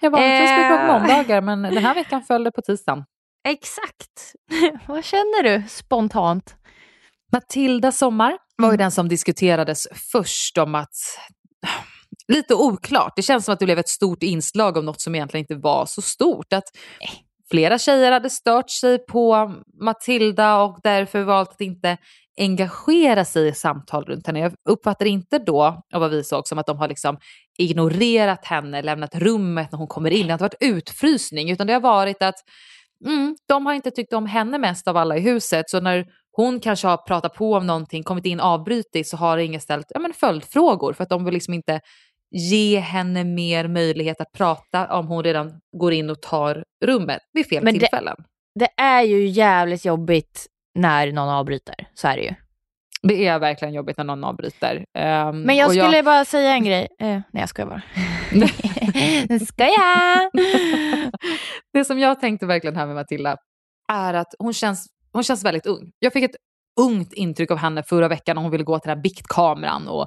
[0.00, 1.00] Jag vanligtvis brukar vara på Eh.
[1.00, 3.04] måndagar men den här veckan föll det på tisdagen.
[3.48, 4.32] Exakt.
[4.86, 6.54] Vad känner du spontant?
[7.32, 10.94] Matilda Sommar var ju den som diskuterades först om att
[12.32, 13.12] lite oklart.
[13.16, 15.86] Det känns som att det blev ett stort inslag av något som egentligen inte var
[15.86, 16.52] så stort.
[16.52, 16.64] Att
[17.50, 21.96] flera tjejer hade stört sig på Matilda och därför valt att inte
[22.38, 24.40] engagera sig i samtal runt henne.
[24.40, 25.62] Jag uppfattar inte då,
[25.94, 27.18] av vad vi såg, som att de har liksom
[27.58, 30.26] ignorerat henne, lämnat rummet när hon kommer in.
[30.26, 32.34] Det har inte varit utfrysning utan det har varit att
[33.06, 35.70] mm, de har inte tyckt om henne mest av alla i huset.
[35.70, 39.60] Så när hon kanske har pratat på om någonting, kommit in avbrutit så har ingen
[39.60, 41.80] ställt ja, men följdfrågor för att de vill liksom inte
[42.30, 47.46] ge henne mer möjlighet att prata om hon redan går in och tar rummet vid
[47.48, 48.16] fel Men det- tillfällen.
[48.58, 51.74] Det är ju jävligt jobbigt när någon avbryter.
[51.94, 52.34] Så är det ju.
[53.02, 54.84] Det är verkligen jobbigt när någon avbryter.
[54.98, 56.88] Ehm, Men jag skulle bara säga en grej.
[57.00, 57.82] Eh, nej jag skojar bara.
[59.46, 60.30] skojar!
[61.72, 63.36] det som jag tänkte verkligen här med Matilda
[63.92, 65.90] är att hon känns, hon känns väldigt ung.
[65.98, 66.36] Jag fick ett
[66.80, 70.06] ungt intryck av henne förra veckan när hon ville gå till den här biktkameran och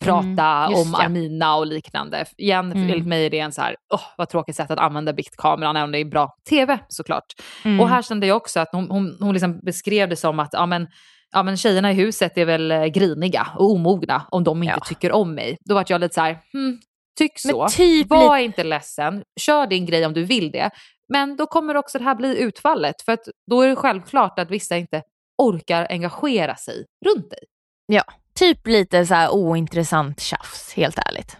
[0.00, 1.04] prata Mm, om ja.
[1.04, 2.24] Amina och liknande.
[2.38, 2.82] Igen, Mm.
[2.90, 5.84] enligt mig är det en så här, åh vad tråkigt sätt att använda biktkameran, även
[5.84, 7.24] om det är bra tv såklart.
[7.64, 7.80] Mm.
[7.80, 10.66] Och här kände jag också att hon, hon, hon liksom beskrev det som att ja,
[10.66, 10.86] men,
[11.32, 14.84] ja, men tjejerna i huset är väl eh, griniga och omogna om de inte Ja.
[14.86, 15.56] tycker om mig.
[15.64, 16.78] Då vart jag lite så här, hmm,
[17.18, 17.68] tyck så.
[17.68, 20.70] typ Var lite- inte ledsen, kör din grej om du vill det.
[21.12, 22.94] Men då kommer också det här bli utfallet.
[23.04, 25.02] För att då är det självklart att vissa inte
[25.40, 27.38] orkar engagera sig runt dig.
[27.86, 28.02] Ja,
[28.34, 31.36] typ lite så här ointressant tjafs, helt ärligt.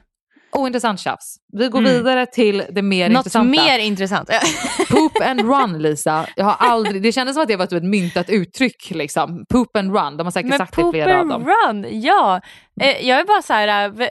[0.52, 1.36] Ointressant tjafs.
[1.52, 1.92] Vi går Mm.
[1.92, 3.50] vidare till det mer Något intressanta.
[3.62, 4.30] mer intressant.
[4.90, 6.26] Poop and run Lisa.
[6.36, 8.90] Jag har aldrig, det kändes som att det var typ ett myntat uttryck.
[8.90, 9.44] Liksom.
[9.48, 11.46] Poop and run, de har säkert Men sagt det poop flera av and dem.
[11.46, 12.40] run, ja.
[12.80, 14.08] Eh, jag är bara så här, eh,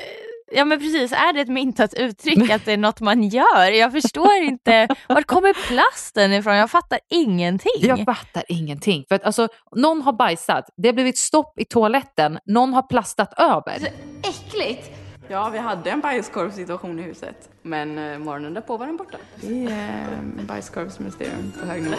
[0.51, 3.71] ja men precis, är det ett myntat uttryck att det är något man gör?
[3.71, 6.55] Jag förstår inte, var kommer plasten ifrån?
[6.55, 7.71] Jag fattar ingenting.
[7.81, 9.05] Jag fattar ingenting.
[9.07, 13.33] För att, alltså, någon har bajsat, det har blivit stopp i toaletten, någon har plastat
[13.39, 13.77] över.
[14.23, 14.91] Äckligt!
[15.31, 17.49] Ja, vi hade en bajskorvssituation i huset.
[17.61, 19.17] Men eh, morgonen därpå var den borta.
[19.35, 19.69] Det är
[20.39, 21.95] eh, bajskorvsmysterium på hög nivå.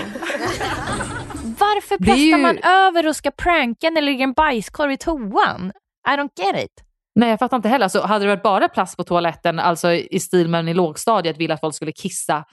[1.58, 5.72] Varför plastar ju- man över och ska pranka när det ligger en bajskorv i toan?
[6.08, 6.84] I don't get it.
[7.20, 7.84] Nej jag fattar inte heller.
[7.84, 11.54] Alltså, hade det varit bara plast på toaletten, alltså i stil med i lågstadiet ville
[11.54, 12.44] att folk skulle kissa,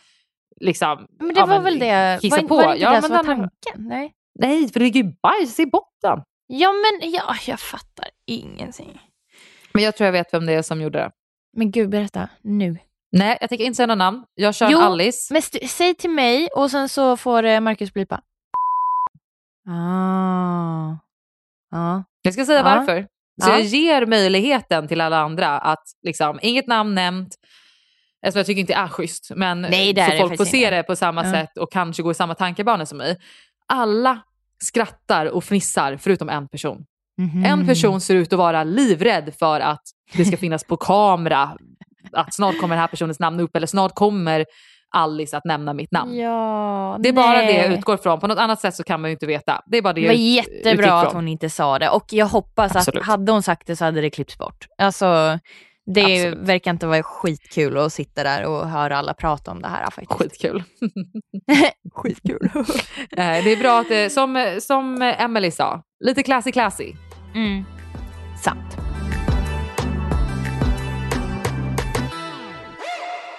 [0.61, 2.55] liksom, Men det ja, var väl det, kissa var, på.
[2.55, 3.49] var det inte Ja, det men som var tanken?
[3.87, 4.13] Nej.
[4.39, 6.23] Nej, för det ligger ju bajs i botten.
[6.47, 9.01] Ja men ja, jag fattar ingenting.
[9.73, 11.11] Men jag tror jag vet vem det är som gjorde det.
[11.57, 12.77] Men gud berätta nu.
[13.11, 14.23] Nej, jag tänker inte säga några namn.
[14.33, 15.33] Jag kör Jo, Alice.
[15.33, 18.21] Men st- säg till mig och sen så får eh, Marcus blipa.
[19.69, 20.95] Ah.
[21.71, 22.03] Ja.
[22.21, 22.63] Jag ska säga Ja.
[22.63, 23.07] varför.
[23.43, 23.53] Så Ja.
[23.53, 27.35] jag ger möjligheten till alla andra att liksom, inget namn nämnt.
[28.25, 30.95] Alltså jag tycker inte det är schysst, men Nej, så folk får se det på
[30.95, 31.31] samma Ja.
[31.31, 33.17] sätt och kanske gå i samma tankebanor som mig.
[33.67, 34.19] Alla
[34.63, 36.85] skrattar och fnissar förutom en person.
[37.17, 37.45] Mhm.
[37.45, 39.81] En person ser ut att vara livrädd för att
[40.13, 41.57] det ska finnas på kamera,
[42.11, 44.45] att snart kommer den här personens namn upp eller snart kommer
[44.97, 46.17] Alice att nämna mitt namn.
[46.17, 47.77] Ja, Det är bara det jag nej.
[47.77, 48.19] utgår från.
[48.19, 49.61] På något annat sätt så kan man ju inte veta.
[49.65, 52.25] Det är bara det, Det var jag jättebra att hon inte sa det och jag
[52.25, 53.01] hoppas Absolut.
[53.01, 54.65] att hade hon sagt det så hade det klippts bort.
[54.77, 55.39] Alltså,
[55.95, 56.47] det Absolut.
[56.49, 60.11] verkar inte vara skitkul att sitta där och höra alla prata om det här faktiskt.
[60.21, 60.63] Skitkul.
[61.95, 62.49] Skitkul.
[62.55, 66.93] Eh, det är bra att, det, som, som Emily sa, lite classy classy.
[67.35, 67.65] mm.
[68.43, 68.86] Sant.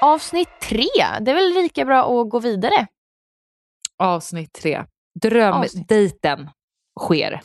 [0.01, 0.89] Avsnitt tre,
[1.21, 2.87] det är väl lika bra att gå vidare?
[3.99, 4.85] Avsnitt tre.
[5.21, 6.51] Drömdejten
[7.01, 7.41] sker.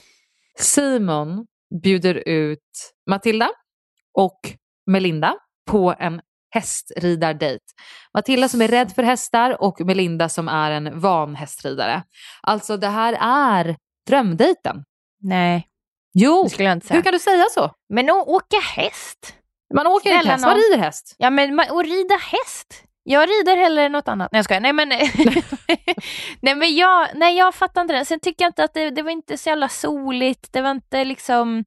[0.60, 1.48] Simon
[1.84, 3.50] bjuder ut Matilda
[4.14, 4.40] och
[4.86, 5.36] Melinda
[5.72, 7.64] på en hästridardejt.
[8.14, 12.04] Matilda som är rädd för hästar och Melinda som är en van hästridare.
[12.42, 13.76] Alltså det här är
[14.08, 14.84] drömdejten.
[15.22, 15.68] Nej,
[16.14, 16.48] Jo,
[16.90, 17.72] hur kan du säga så?
[17.90, 19.36] Men att åka häst?
[19.74, 21.16] Man åker inte Snälla häst, man rider häst.
[21.18, 22.84] Ja men och rida häst.
[23.04, 24.32] Jag rider hellre något annat.
[24.32, 24.62] Nej jag skojar.
[24.62, 24.90] Nej men,
[26.42, 28.06] nej, men jag, nej, jag fattar inte det.
[28.06, 30.54] Sen tycker jag inte att det, det var inte så jävla soligt.
[30.54, 31.66] Det var inte liksom...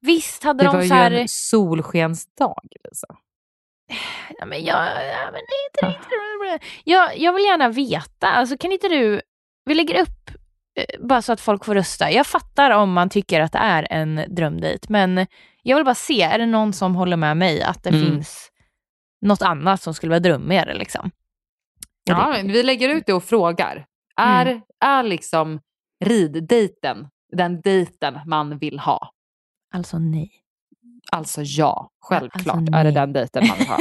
[0.00, 1.10] Visst hade Det var de ju så här...
[1.10, 3.06] en solskensdag Lisa.
[4.38, 6.62] Ja, men jag, ja, men det är inte riktigt...
[6.84, 8.28] Jag, jag vill gärna veta.
[8.28, 9.20] Alltså kan inte du...
[9.64, 10.30] Vi lägger upp
[11.00, 12.10] bara så att folk får rösta.
[12.10, 14.86] Jag fattar om man tycker att det är en drömdejt.
[14.88, 15.26] Men
[15.62, 18.02] jag vill bara se, är det någon som håller med mig att det Mm.
[18.06, 18.50] finns
[19.20, 21.10] något annat som skulle vara drömmigare liksom?
[22.04, 23.86] Ja, vi lägger ut det och frågar.
[24.16, 25.60] Är, är liksom
[26.04, 29.10] riddejten den dejten man vill ha?
[29.74, 30.30] Alltså nej.
[31.12, 33.78] Alltså ja, självklart Alltså, är det den dejten man vill ha.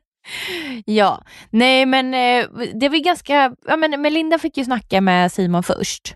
[0.84, 2.46] ja, nej men eh,
[2.80, 3.54] det var ganska...
[3.66, 6.14] Ja, men Melinda fick ju snacka med Simon först.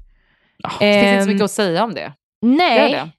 [0.59, 2.13] Det finns inte så Ehm, mycket att säga om det.
[2.43, 2.93] Nej.
[2.93, 3.11] det?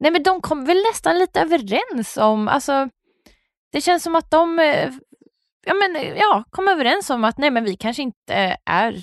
[0.00, 2.88] Nej men de kom väl nästan lite överens om, alltså
[3.72, 4.90] det känns som att de eh,
[5.66, 8.96] ja, men, ja, kom överens om att nej men vi kanske inte är,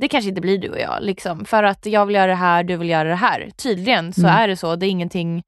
[0.00, 1.44] det kanske inte blir du och jag liksom.
[1.44, 3.50] För att jag vill göra det här, du vill göra det här.
[3.56, 4.34] Tydligen så Mm.
[4.36, 5.42] är det så, det är ingenting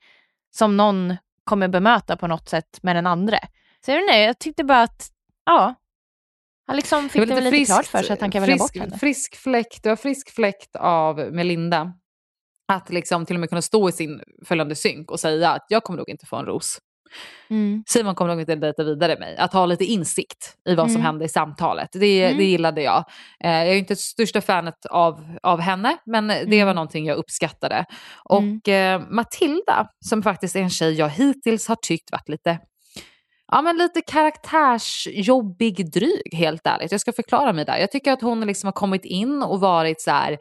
[0.55, 3.39] som någon kommer bemöta på något sätt med den andra.
[3.85, 5.09] Så jag, inte, jag tyckte bara att,
[5.47, 5.75] ja,
[6.71, 8.83] han liksom fick det, väl lite klart för sig att han kan välja frisk, bort
[8.83, 8.99] henne.
[8.99, 11.93] Frisk fläkt, det var frisk fläkt av Melinda.
[12.73, 15.83] Att liksom till och med kunna stå i sin följande synk och säga att jag
[15.85, 16.79] kommer nog inte få en ros.
[17.51, 17.85] Mm.
[17.87, 19.37] Simon kommer nog inte dejta vidare mig.
[19.37, 21.03] Att ha lite insikt i vad som Mm.
[21.07, 21.89] hände i samtalet.
[21.93, 22.39] Det, Mm.
[22.39, 23.05] det gillade jag.
[23.45, 26.67] Eh, jag är inte största fanet av, av henne, men det Mm.
[26.67, 27.85] var någonting jag uppskattade.
[28.25, 32.59] Och eh, Matilda, som faktiskt är en tjej jag hittills har tyckt varit lite
[33.51, 36.93] Ja men lite karaktärsjobbig dryg helt ärligt.
[36.93, 37.77] Jag ska förklara mig där.
[37.79, 40.39] Jag tycker att hon liksom har kommit in och varit så här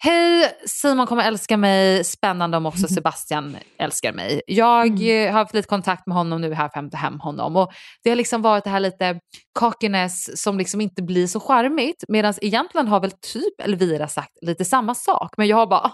[0.00, 2.04] Hej, Simon kommer älska mig.
[2.04, 4.42] Spännande om också Sebastian älskar mig.
[4.46, 5.26] Jag Mm.
[5.26, 7.56] eh, har haft lite kontakt med honom nu här för att hämta hem honom.
[7.56, 7.72] Och
[8.04, 9.20] det har liksom varit det här lite
[9.52, 12.04] cockiness som liksom inte blir så charmigt.
[12.08, 15.34] Medan egentligen har väl typ Elvira sagt lite samma sak.
[15.36, 15.92] Men jag har bara, "Ah,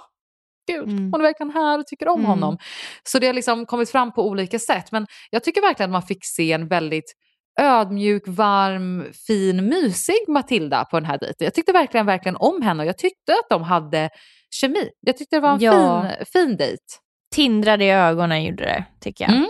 [0.66, 1.12] gud, Mm.
[1.12, 2.30] hon är verkligen här och tycker om Mm.
[2.30, 2.58] honom.
[3.02, 4.92] Så det har liksom kommit fram på olika sätt.
[4.92, 7.14] Men jag tycker verkligen att man fick se en väldigt
[7.60, 11.44] ödmjuk, varm, fin, mysig Matilda på den här dejten.
[11.44, 14.10] Jag tyckte verkligen, verkligen om henne och jag tyckte att de hade
[14.50, 14.88] kemi.
[15.00, 16.06] Jag tyckte det var en Ja.
[16.18, 16.82] fin, fin dejt.
[17.34, 19.34] Tindrade i ögonen gjorde det, tycker jag.
[19.34, 19.48] Mm.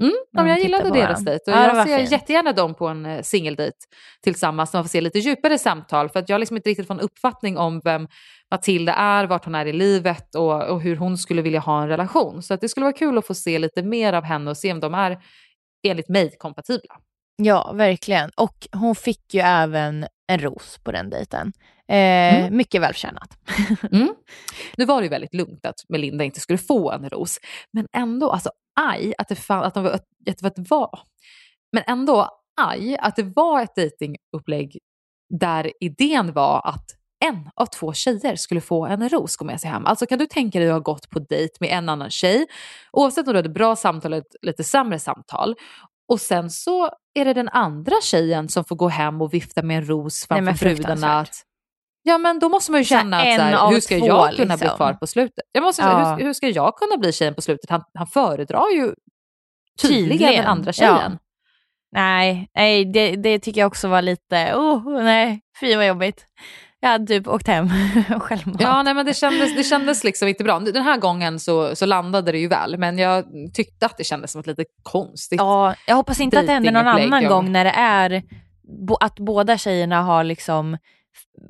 [0.00, 2.10] Mm, de jag gillade deras dejt och Ja, jag ser fint.
[2.10, 3.76] jättegärna dem på en eh, singeldejt
[4.22, 6.86] tillsammans när man får se lite djupare samtal för att jag har liksom inte riktigt
[6.86, 8.08] fått en uppfattning om vem
[8.50, 11.88] Matilda är, vart hon är i livet och, och hur hon skulle vilja ha en
[11.88, 12.42] relation.
[12.42, 14.72] Så att det skulle vara kul att få se lite mer av henne och se
[14.72, 15.18] om de är
[15.88, 16.94] enligt mig kompatibla.
[17.36, 18.30] Ja, verkligen.
[18.36, 21.52] Och hon fick ju även en ros på den dejten.
[21.88, 23.38] Eh, Mycket välförtjänat.
[23.92, 24.14] Mm.
[24.76, 27.38] Nu var det ju väldigt lugnt att Melinda inte skulle få en ros.
[27.72, 31.00] Men ändå, alltså aj att det, fan, att de var, att det var.
[31.72, 32.28] Men ändå
[32.60, 34.78] aj att det var ett dejtingupplägg
[35.34, 36.84] där idén var att
[37.24, 39.86] en av två tjejer skulle få en ros gå med sig hem.
[39.86, 42.46] Alltså kan du tänka dig att ha gått på dejt med en annan tjej,
[42.92, 45.54] oavsett om du hade bra samtal eller ett lite sämre samtal,
[46.08, 49.76] och sen så är det den andra tjejen som får gå hem och vifta med
[49.76, 50.76] en ros Nej, framför brudarna.
[50.76, 51.28] fruktansvärt.
[51.28, 51.42] Att,
[52.02, 54.34] ja men då måste man ju Så känna att så här, hur ska två, jag
[54.36, 54.76] kunna bli liksom.
[54.76, 55.44] kvar på slutet?
[55.52, 56.14] Jag måste, Ja.
[56.18, 57.70] hur, hur ska jag kunna bli tjejen på slutet?
[57.70, 58.94] Han, han föredrar ju
[59.82, 60.72] tydligen, Tydligen, den andra ja.
[60.72, 61.18] tjejen.
[61.92, 66.26] Nej, nej det, det tycker jag också var lite, oh, nej, fy vad jobbigt.
[66.86, 67.68] Jag hade typ åkt hem
[68.20, 68.60] självmant.
[68.60, 70.58] Ja, nej, men det kändes, det kändes liksom inte bra.
[70.60, 74.32] Den här gången så, så landade det ju väl, men jag tyckte att det kändes
[74.32, 75.40] som ett lite konstigt.
[75.40, 78.22] Ja, jag hoppas inte att det händer någon annan gång när det är
[78.86, 80.78] bo- att båda tjejerna har liksom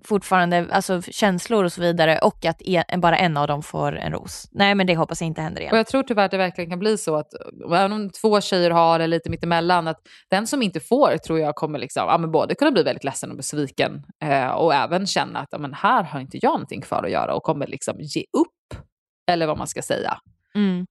[0.04, 4.12] fortfarande alltså, känslor och så vidare och att en, bara en av dem får en
[4.12, 4.48] ros.
[4.52, 5.72] Nej men det hoppas jag inte händer igen.
[5.72, 7.28] Och jag tror tyvärr att det verkligen kan bli så att
[7.66, 10.00] även om två tjejer har det lite mittemellan, att
[10.30, 13.30] den som inte får tror jag kommer liksom, ja, men både kunna bli väldigt ledsen
[13.30, 17.04] och besviken eh, och även känna att ja, men här har inte jag någonting kvar
[17.04, 18.82] att göra och kommer liksom ge upp.
[19.30, 20.18] Eller vad man ska säga.
[20.54, 20.86] Mm.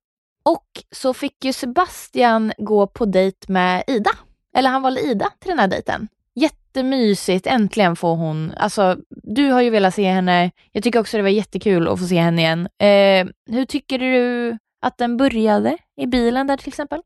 [0.46, 4.12] Och så fick ju Sebastian gå på dejt med Ida.
[4.56, 6.08] Eller han valde Ida till den här dejten.
[6.36, 11.24] Jättemysigt, äntligen får hon, alltså du har ju velat se henne, jag tycker också det
[11.24, 12.67] var jättekul att få se henne igen.
[12.82, 17.02] Eh, hur tycker du att den började i bilen där till exempel?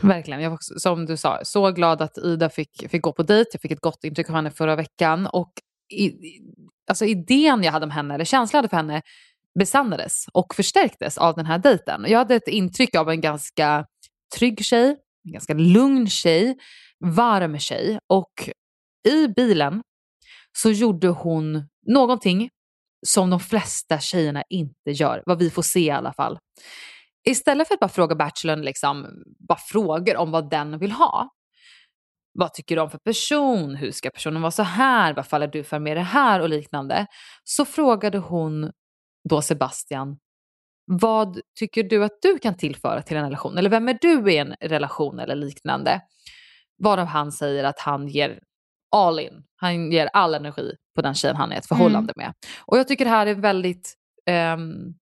[0.00, 0.40] Verkligen.
[0.40, 3.50] Jag var också, som du sa, så glad att Ida fick, fick gå på dejt.
[3.52, 5.26] Jag fick ett gott intryck av henne förra veckan.
[5.26, 5.52] Och
[5.94, 6.40] i, i-
[6.88, 9.02] alltså idén jag hade om henne, eller känslan jag hade för henne,
[9.58, 12.04] besannades och förstärktes av den här dejten.
[12.08, 13.86] Jag hade ett intryck av en ganska
[14.38, 16.56] trygg tjej, en ganska lugn tjej,
[17.04, 17.98] varm tjej.
[18.06, 18.50] Och
[19.08, 19.82] i bilen
[20.52, 22.50] så gjorde hon någonting
[23.06, 26.38] som de flesta tjejerna inte gör, vad vi får se i alla fall.
[27.28, 29.06] Istället för att bara fråga Bachelorn liksom,
[29.48, 31.28] bara frågor om vad den vill ha.
[32.32, 33.74] Vad tycker du om för person?
[33.74, 35.14] Hur ska personen vara så här?
[35.14, 36.40] Vad faller du för med det här?
[36.40, 37.06] Och liknande.
[37.44, 38.72] Så frågade hon
[39.28, 40.18] då Sebastian,
[40.86, 43.58] vad tycker du att du kan tillföra till en relation?
[43.58, 46.00] Eller vem är du i en relation eller liknande?
[46.78, 48.38] Varav han säger att han ger
[48.96, 49.42] all in.
[49.56, 52.32] Han ger all energi på den tjejen han är ett förhållande med.
[52.66, 53.94] Och jag tycker det här är väldigt
[54.26, 54.94] ehm,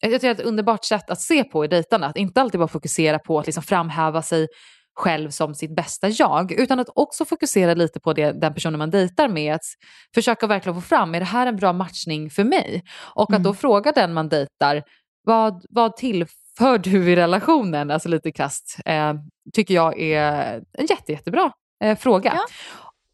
[0.00, 2.06] jag tycker det är ett underbart sätt att se på i dejtande.
[2.06, 4.48] Att inte alltid bara fokusera på att liksom framhäva sig
[4.94, 6.52] själv som sitt bästa jag.
[6.52, 9.54] Utan att också fokusera lite på det, den personen man dejtar med.
[9.54, 9.64] Att
[10.14, 12.84] försöka verkligen få fram, är det här en bra matchning för mig?
[13.14, 14.82] Och att då fråga den man dejtar,
[15.22, 16.39] vad, vad tillför
[16.78, 17.90] du i relationen?
[17.90, 18.76] Alltså lite krasst.
[18.84, 19.14] Eh,
[19.52, 21.52] tycker jag är en jätte, jättebra
[21.84, 22.32] eh, fråga.
[22.34, 22.46] Ja.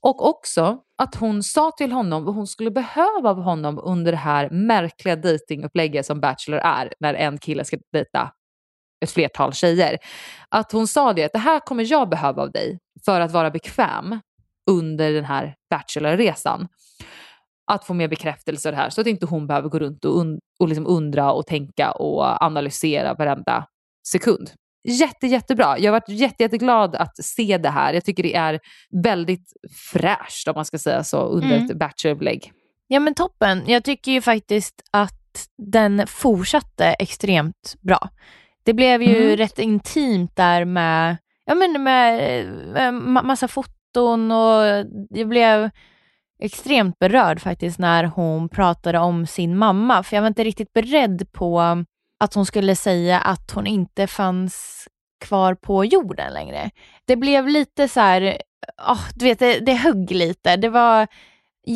[0.01, 4.19] Och också att hon sa till honom vad hon skulle behöva av honom under det
[4.19, 8.33] här märkliga dejtingupplägget som Bachelor är när en kille ska dejta
[9.01, 9.99] ett flertal tjejer.
[10.49, 13.51] Att hon sa det, att det här kommer jag behöva av dig för att vara
[13.51, 14.21] bekväm
[14.71, 16.69] under den här Bachelor-resan.
[17.67, 20.39] Att få mer bekräftelse det här så att inte hon behöver gå runt och, un-
[20.61, 23.67] och liksom undra och tänka och analysera varenda
[24.09, 24.51] sekund.
[24.89, 25.79] Jätte, jättebra.
[25.79, 27.93] Jag har varit jätte, jätteglad att se det här.
[27.95, 28.61] Jag tycker det är
[29.03, 29.53] väldigt
[29.93, 31.71] fräscht om man ska säga så under Mm.
[31.71, 32.53] ett Bachelor-upplägg.
[32.87, 33.63] Ja men toppen.
[33.67, 38.09] Jag tycker ju faktiskt att den fortsatte extremt bra.
[38.65, 39.37] Det blev ju Mm.
[39.37, 45.71] rätt intimt där med, ja men med, med ma- massa foton och jag blev
[46.39, 50.03] extremt berörd faktiskt när hon pratade om sin mamma.
[50.03, 51.61] För jag var inte riktigt beredd på
[52.21, 54.87] att hon skulle säga att hon inte fanns
[55.25, 56.71] kvar på jorden längre.
[57.07, 58.39] Det blev lite så här,
[58.89, 60.57] oh, du vet det, det högg lite.
[60.57, 61.07] Det var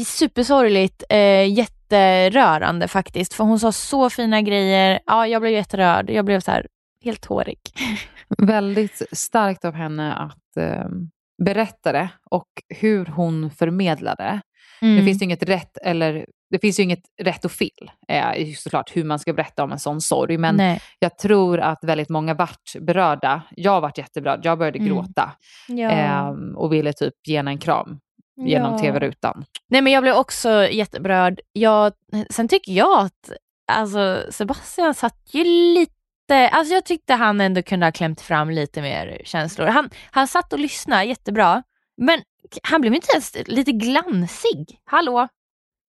[0.06, 3.34] supersorgligt, eh, jätterörande faktiskt.
[3.34, 5.00] För hon sa så fina grejer.
[5.06, 6.10] Ja, jag blev jätterörd.
[6.10, 6.66] Jag blev så här
[7.04, 7.58] helt hårig.
[8.38, 10.88] Väldigt starkt av henne att eh,
[11.44, 14.40] berätta det och hur hon förmedlade.
[14.82, 14.96] Mm.
[14.96, 18.96] Det finns ju inget rätt eller det finns ju inget rätt och fel eh, såklart
[18.96, 20.38] hur man ska berätta om en sån sorg.
[20.38, 20.80] Men Nej.
[20.98, 23.42] jag tror att väldigt många vart berörda.
[23.50, 24.40] Jag vart jätteberörd.
[24.44, 24.88] Jag började Mm.
[24.88, 25.32] gråta
[25.68, 25.90] Ja.
[25.90, 27.98] ehm, och ville typ ge henne en kram
[28.46, 28.78] genom Ja.
[28.78, 29.44] tv-rutan.
[29.68, 31.40] Nej men jag blev också jätteberörd.
[31.52, 31.92] Jag,
[32.30, 33.32] sen tycker jag att
[33.72, 35.94] alltså, Sebastian satt ju lite
[36.52, 39.66] Alltså jag tyckte han ändå kunde ha klämt fram lite mer känslor.
[39.66, 41.62] Han, han satt och lyssnade jättebra.
[42.00, 42.22] Men
[42.62, 44.80] han blev inte ens lite glansig.
[44.84, 45.28] Hallå?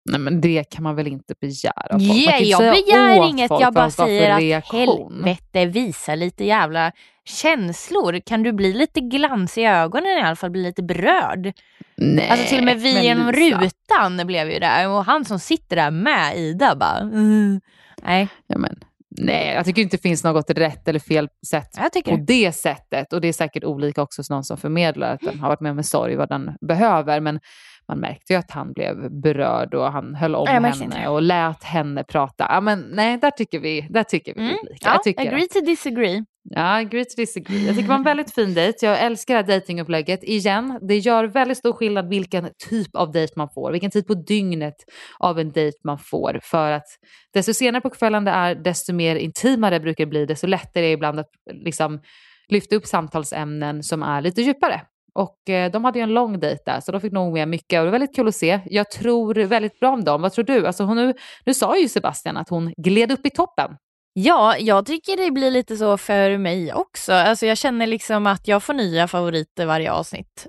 [0.09, 3.91] Nej men det kan man väl inte begära av inte jag begär inget, jag bara
[3.91, 5.23] säger att reaktion.
[5.23, 6.91] helvete visa lite jävla
[7.25, 8.19] känslor.
[8.19, 11.53] Kan du bli lite glans i ögonen i alla fall, bli lite berörd?
[11.95, 15.75] Nej, Alltså till och med vi genom rutan blev ju där och han som sitter
[15.75, 17.61] där med Ida bara mm.
[18.03, 18.83] Nej, Ja, men,
[19.17, 21.69] nej, jag tycker inte det finns något rätt eller fel sätt
[22.05, 22.23] på det.
[22.27, 23.13] det sättet.
[23.13, 25.71] Och det är säkert olika också hos någon som förmedlar att den har varit med
[25.71, 27.19] om en sorg, vad den behöver.
[27.19, 27.39] Men
[27.87, 31.21] man märkte ju att han blev berörd och han höll om Ja, jag henne och
[31.21, 32.47] lät henne prata.
[32.49, 34.55] Ja, men, nej, där tycker vi, där tycker vi Mm.
[34.63, 34.77] olika.
[34.81, 36.25] Ja, jag tycker, agree to disagree.
[36.43, 37.65] Ja, great to disagree.
[37.65, 38.85] Jag tycker det var en väldigt fin dejt.
[38.85, 40.19] Jag älskar det här dejtingupplägget.
[40.23, 44.13] Igen, det gör väldigt stor skillnad vilken typ av dejt man får, vilken tid på
[44.13, 44.75] dygnet
[45.19, 46.39] av en dejt man får.
[46.43, 46.87] För att
[47.33, 50.87] desto senare på kvällen det är, desto mer intimare brukar det bli, desto lättare är
[50.87, 52.01] det ibland att liksom
[52.47, 54.81] lyfta upp samtalsämnen som är lite djupare.
[55.13, 57.79] Och eh, de hade ju en lång dejt där, så de fick nog med mycket
[57.79, 58.59] och det var väldigt kul att se.
[58.65, 60.21] Jag tror väldigt bra om dem.
[60.21, 60.67] Vad tror du?
[60.67, 61.13] Alltså hon nu,
[61.45, 63.71] nu sa ju Sebastian att hon gled upp i toppen.
[64.13, 67.13] Ja, jag tycker det blir lite så för mig också.
[67.13, 70.47] Alltså jag känner liksom att jag får nya favoriter varje avsnitt.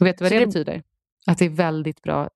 [0.00, 0.82] Och vet du vad det, det- betyder?
[1.26, 2.28] Att det är väldigt bra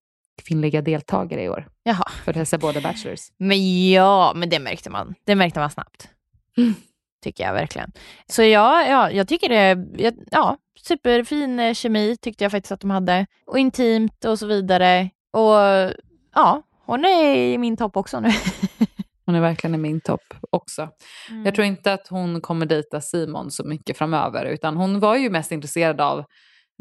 [0.43, 1.68] kvinnliga deltagare i år.
[1.83, 2.05] jaha.
[2.24, 3.20] För dessa båda bachelors.
[3.37, 5.14] Men ja, men det märkte man.
[5.24, 6.09] Det märkte man snabbt.
[6.57, 6.74] Mm.
[7.22, 7.93] Tycker jag verkligen.
[8.27, 12.81] Så ja, ja jag tycker det, ja, ja, superfin eh, kemi tyckte jag faktiskt att
[12.81, 13.27] de hade.
[13.47, 15.11] Och intimt och så vidare.
[15.31, 15.93] Och
[16.35, 18.29] ja, hon är i min topp också nu.
[19.27, 20.89] Hon är verkligen i min topp också.
[21.31, 21.45] Mm.
[21.45, 24.45] Jag tror inte att hon kommer dejta Simon så mycket framöver.
[24.45, 26.24] Utan hon var ju mest intresserad av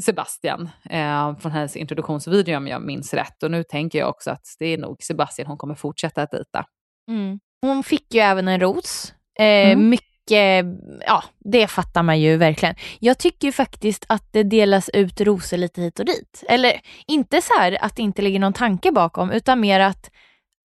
[0.06, 3.44] Sebastian eh, från hennes introduktionsvideo om jag minns rätt.
[3.44, 6.66] Och nu tänker jag också att det är nog Sebastian hon kommer fortsätta att dejta.
[7.10, 7.40] Mm.
[7.62, 9.14] Hon fick ju även en ros.
[9.40, 9.90] Eh, Mm.
[9.90, 10.66] Mycket,
[11.08, 12.76] ja det fattar man ju verkligen.
[13.00, 16.44] Jag tycker ju faktiskt att det delas ut rosor lite hit och dit.
[16.50, 20.12] Eller inte så här att det inte ligger någon tanke bakom utan mer att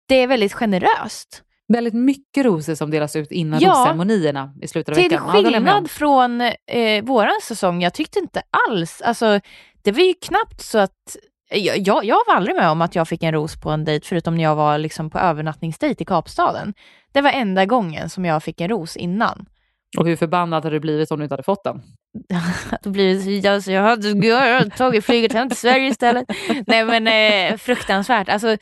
[0.09, 1.43] det är väldigt generöst.
[1.73, 3.71] Väldigt mycket rosor som delas ut innan Ja.
[3.71, 5.25] rosceremonierna i slutet av Till veckan.
[5.33, 5.45] Ja, om.
[5.45, 9.41] skillnad från eh, våran säsong, jag tyckte inte alls, alltså
[9.83, 11.17] det var ju knappt så att
[11.55, 14.07] jag, jag, jag var aldrig med om att jag fick en ros på en dejt
[14.07, 16.75] förutom när jag var liksom på övernattningsdejt i Kapstaden.
[17.13, 19.47] Det var enda gången som jag fick en ros innan.
[19.99, 21.83] Och hur förbannad hade du blivit om du inte hade fått den?
[22.83, 26.27] Det alltså, jag hade tagit flyget hem till Sverige istället.
[26.67, 28.29] Nej men eh, fruktansvärt.
[28.29, 28.57] Alltså,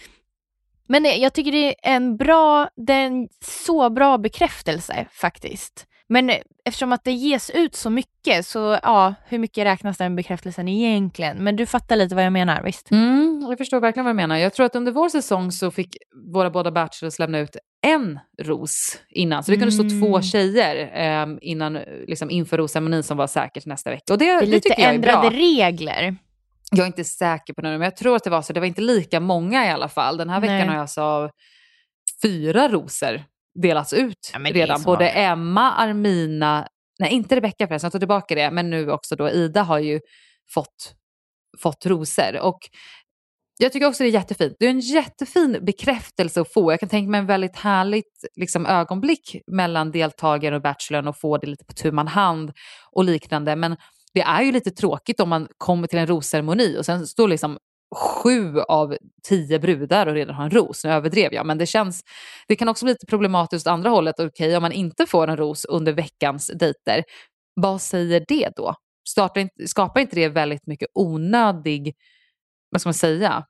[0.89, 5.85] men eh, jag tycker det är en bra, det är en så bra bekräftelse faktiskt.
[6.11, 10.17] Men eh, eftersom att det ges ut så mycket så ja, hur mycket räknas den
[10.17, 11.37] bekräftelsen egentligen?
[11.45, 12.91] Men du fattar lite vad jag menar, visst?
[12.91, 14.37] Mm, jag förstår verkligen vad du menar.
[14.37, 15.97] Jag tror att under vår säsong så fick
[16.35, 19.45] våra båda bachelors lämna ut en ros innan.
[19.45, 20.01] Så det kunde stå Mm.
[20.01, 24.13] två tjejer eh, innan, liksom inför rosceremonin som var säkert nästa vecka.
[24.13, 25.39] Och det, Det är det, lite tycker jag är ändrade bra.
[25.39, 26.17] regler.
[26.71, 28.53] Jag är inte säker på nu, men jag tror att det var så.
[28.53, 30.17] Det var inte lika många i alla fall.
[30.17, 30.51] Den här Nej.
[30.51, 31.31] veckan har jag så
[32.23, 33.23] fyra rosor
[33.63, 34.83] delats ut Ja, redan.
[34.83, 35.11] Både.
[35.11, 39.63] Emma, Armina, nej inte Rebecca förresten, jag tar tillbaka det, men nu också då Ida
[39.63, 40.01] har ju
[40.55, 40.95] fått,
[41.63, 42.41] fått rosor.
[42.41, 42.59] Och
[43.61, 44.57] jag tycker också det är jättefint.
[44.59, 46.73] Det är en jättefin bekräftelse att få.
[46.73, 51.39] Jag kan tänka mig en väldigt härligt liksom, ögonblick mellan deltagaren och bachelorn och få
[51.39, 52.53] det lite på tu hand
[52.93, 53.57] och liknande.
[53.57, 53.77] Men
[54.15, 57.59] det är ju lite tråkigt om man kommer till en rosceremoni och sen står liksom
[57.97, 60.85] sju av tio brudar och redan har en ros.
[60.85, 62.03] Nu överdrev jag, men det känns,
[62.49, 64.21] det kan också bli lite problematiskt åt andra hållet.
[64.21, 67.05] Okej, om man inte får en ros under veckans dejter,
[67.55, 68.75] vad säger det då?
[69.09, 71.95] Startar skapar inte det väldigt mycket onödig,
[72.71, 73.47] vad ska man säga?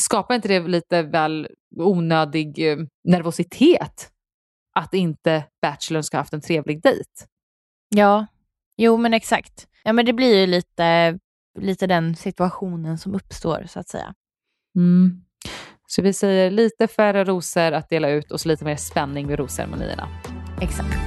[0.00, 4.10] Skapar inte det lite väl onödig eh, nervositet?
[4.74, 7.10] Att inte bachelorn ska ha haft en trevlig dejt?
[7.88, 8.26] Ja,
[8.78, 9.66] jo men exakt.
[9.84, 11.18] Ja men det blir ju lite,
[11.58, 14.14] lite den situationen som uppstår så att säga.
[14.76, 15.22] Mm.
[15.86, 19.38] Så vi säger lite färre rosor att dela ut och så lite mer spänning vid
[19.38, 20.08] rosceremonierna.
[20.60, 20.98] Exakt.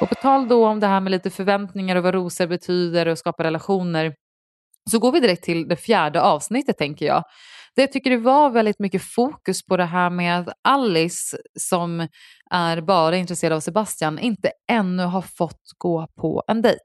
[0.00, 3.18] Och på tal då om det här med lite förväntningar och vad rosor betyder och
[3.18, 4.14] skapa relationer
[4.90, 7.24] Så går vi direkt till det fjärde avsnittet tänker jag.
[7.74, 12.08] Det jag tycker det var väldigt mycket fokus på det här med Alice som
[12.50, 16.80] är bara intresserad av Sebastian inte ännu har fått gå på en dejt.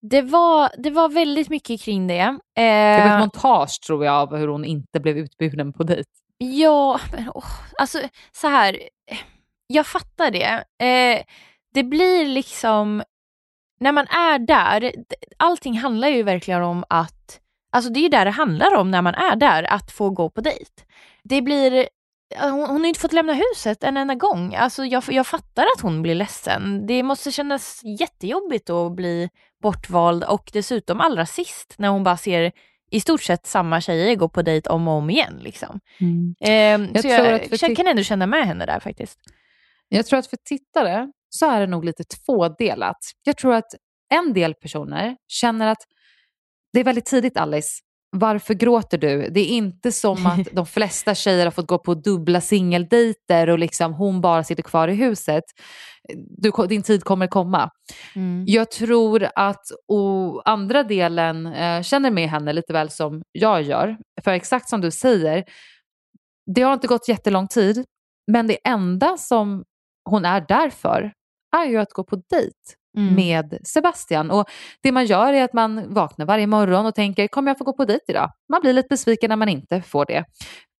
[0.00, 2.18] Det var, det var väldigt mycket kring det.
[2.20, 6.10] Eh, Det var ett montage tror jag av hur hon inte blev utbjuden på dejt.
[6.38, 7.44] Ja, men åh,
[7.78, 7.98] alltså
[8.32, 8.78] så här.
[9.66, 10.64] Jag fattar det.
[10.86, 11.22] Eh,
[11.74, 13.02] det blir liksom,
[13.80, 14.92] när man är där,
[15.36, 17.40] allting handlar ju verkligen om att,
[17.72, 20.30] alltså det är ju där det handlar om när man är där, att få gå
[20.30, 20.70] på dejt.
[21.24, 21.88] Det blir,
[22.38, 24.54] hon, hon har inte fått lämna huset en enda gång.
[24.54, 26.86] Alltså jag, jag fattar att hon blir ledsen.
[26.86, 29.28] Det måste kännas jättejobbigt att bli
[29.62, 32.52] bortvald och dessutom allra sist när hon bara ser
[32.90, 35.38] i stort sett samma tjejer gå på dejt om och om igen.
[35.40, 35.80] Liksom.
[36.40, 39.18] Ehm, Jag så tror jag, jag kan ändå känna med henne där faktiskt.
[39.88, 42.98] Jag tror att för tittare så är det nog lite tvådelat.
[43.22, 43.74] Jag tror att
[44.14, 45.82] en del personer känner att
[46.72, 47.80] det är väldigt tidigt Alice.
[48.12, 49.28] Varför gråter du?
[49.30, 53.58] Det är inte som att de flesta tjejer har fått gå på dubbla singeldejter och
[53.58, 55.44] liksom hon bara sitter kvar i huset.
[56.14, 57.70] Du, din tid kommer komma.
[58.46, 63.96] Jag tror att och andra delen eh, känner med henne lite väl som jag gör.
[64.24, 65.44] För exakt som du säger,
[66.54, 67.84] det har inte gått jättelång tid,
[68.32, 69.64] men det enda som
[70.10, 71.12] hon är där för
[71.56, 72.54] är ju att gå på dejt
[72.96, 73.14] Mm.
[73.14, 74.30] med Sebastian.
[74.30, 74.48] Och
[74.82, 77.72] Det man gör är att man vaknar varje morgon och tänker, kommer jag få gå
[77.72, 78.30] på dejt idag?
[78.48, 80.24] Man blir lite besviken när man inte får det.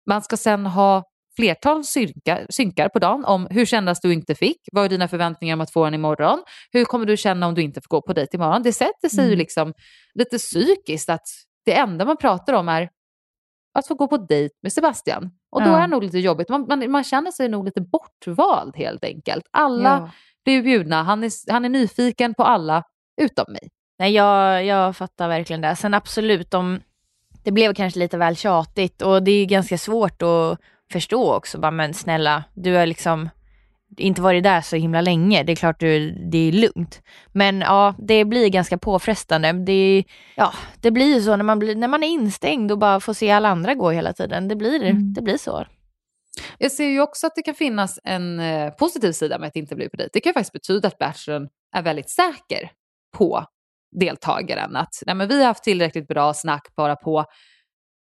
[0.06, 1.04] Man ska sen ha
[1.36, 4.60] flertal synkar, synkar på dagen om hur kändes du inte fick?
[4.72, 6.38] Vad är dina förväntningar om att få den imorgon?
[6.72, 8.62] Hur kommer du känna om du inte får gå på dejt imorgon?
[8.62, 9.38] Det sätter sig ju Mm.
[9.38, 9.72] liksom
[10.14, 11.26] lite psykiskt att
[11.64, 12.88] det enda man pratar om är
[13.78, 15.30] att få gå på dejt med Sebastian.
[15.50, 15.76] Och då Ja.
[15.76, 16.48] är det nog lite jobbigt.
[16.48, 19.44] Man, man, man känner sig nog lite bortvald helt enkelt.
[19.50, 20.10] Alla Ja.
[20.44, 21.02] Blir bjudna.
[21.02, 22.82] Han är, han är nyfiken på alla
[23.20, 23.68] utom mig.
[23.98, 25.76] Nej, jag, jag fattar verkligen det.
[25.76, 26.80] Sen absolut, om
[27.44, 30.58] det blev kanske lite väl tjatigt och det är ganska svårt att
[30.92, 31.58] förstå också.
[31.58, 33.28] Bara, men snälla, du har liksom
[33.96, 35.42] inte varit där så himla länge.
[35.42, 37.02] Det är klart du, det är lugnt.
[37.32, 39.52] Men ja, det blir ganska påfrestande.
[39.52, 40.04] Det,
[40.36, 43.14] ja, det blir ju så när man, blir, när man är instängd och bara får
[43.14, 44.48] se alla andra gå hela tiden.
[44.48, 45.12] Det blir, Mm.
[45.14, 45.66] det blir så.
[46.58, 49.76] Jag ser ju också att det kan finnas en eh, positiv sida med att inte
[49.76, 50.10] bli på dejt.
[50.12, 52.70] Det kan ju faktiskt betyda att bachelorn är väldigt säker
[53.16, 53.44] på
[54.00, 54.76] deltagaren.
[54.76, 57.24] Att nej, men vi har haft tillräckligt bra snack bara på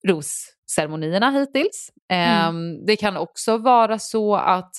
[0.08, 1.92] rosceremonierna hittills.
[2.10, 4.72] Ehm, det kan också vara så att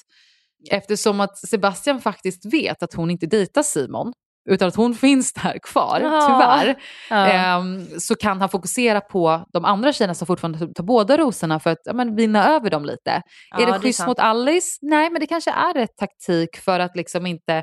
[0.71, 4.13] eftersom att Sebastian faktiskt vet att hon inte dejtar Simon
[4.47, 6.21] utan att hon finns där kvar, Ja.
[6.27, 6.77] tyvärr,
[7.11, 7.27] Ja.
[7.27, 11.71] ehm, så kan han fokusera på de andra tjejerna som fortfarande tar båda rosorna för
[11.71, 13.23] att ja, men, vinna över dem lite.
[13.51, 14.09] Ja, är det det schysst sant.
[14.09, 14.79] mot Alice?
[14.83, 17.63] Nej, men det kanske är rätt taktik för att liksom inte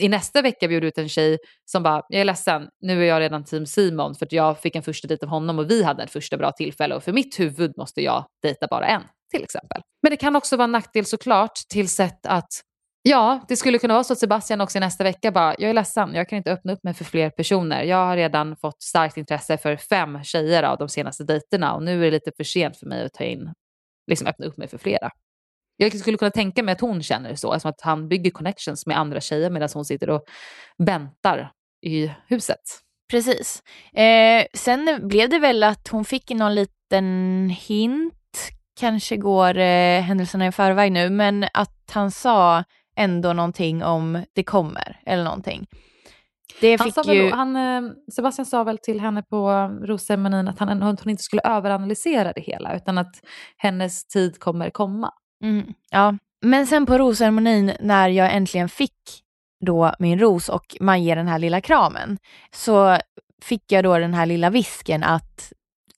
[0.00, 3.20] i nästa vecka bjuda ut en tjej som bara, jag är ledsen, nu är jag
[3.20, 6.02] redan team Simon för att jag fick en första dejt av honom och vi hade
[6.02, 9.82] ett första bra tillfälle och för mitt huvud måste jag dejta bara en till exempel.
[10.02, 12.48] Men det kan också vara en nackdel såklart till sätt att
[13.08, 16.14] Ja, det skulle kunna vara så att Sebastian också nästa vecka bara, jag är ledsen,
[16.14, 17.82] jag kan inte öppna upp mig för fler personer.
[17.82, 22.00] Jag har redan fått starkt intresse för fem tjejer av de senaste dejterna och nu
[22.00, 23.52] är det lite för sent för mig att ta in,
[24.06, 25.10] liksom öppna upp mig för flera.
[25.76, 28.86] Jag liksom skulle kunna tänka mig att hon känner så, eftersom att han bygger connections
[28.86, 30.24] med andra tjejer medan hon sitter och
[30.78, 31.52] väntar
[31.82, 32.62] i huset.
[33.10, 33.62] Precis.
[33.92, 38.50] Eh, sen blev det väl att hon fick någon liten hint,
[38.80, 42.64] kanske går eh, händelserna i förväg nu, men att han sa
[42.96, 45.66] ändå någonting om det kommer eller någonting.
[46.60, 47.30] Det Han fick sa väl, ju...
[47.30, 49.50] han, eh, Sebastian sa väl till henne på
[49.82, 53.16] rosceremonin att han, att hon inte skulle överanalysera det hela utan att
[53.56, 55.10] hennes tid kommer komma.
[55.42, 56.18] Mm, ja.
[56.42, 59.22] Men sen på rosceremonin när jag äntligen fick
[59.66, 62.18] då min ros och man ger den här lilla kramen
[62.54, 62.98] så
[63.42, 65.52] fick jag då den här lilla visken att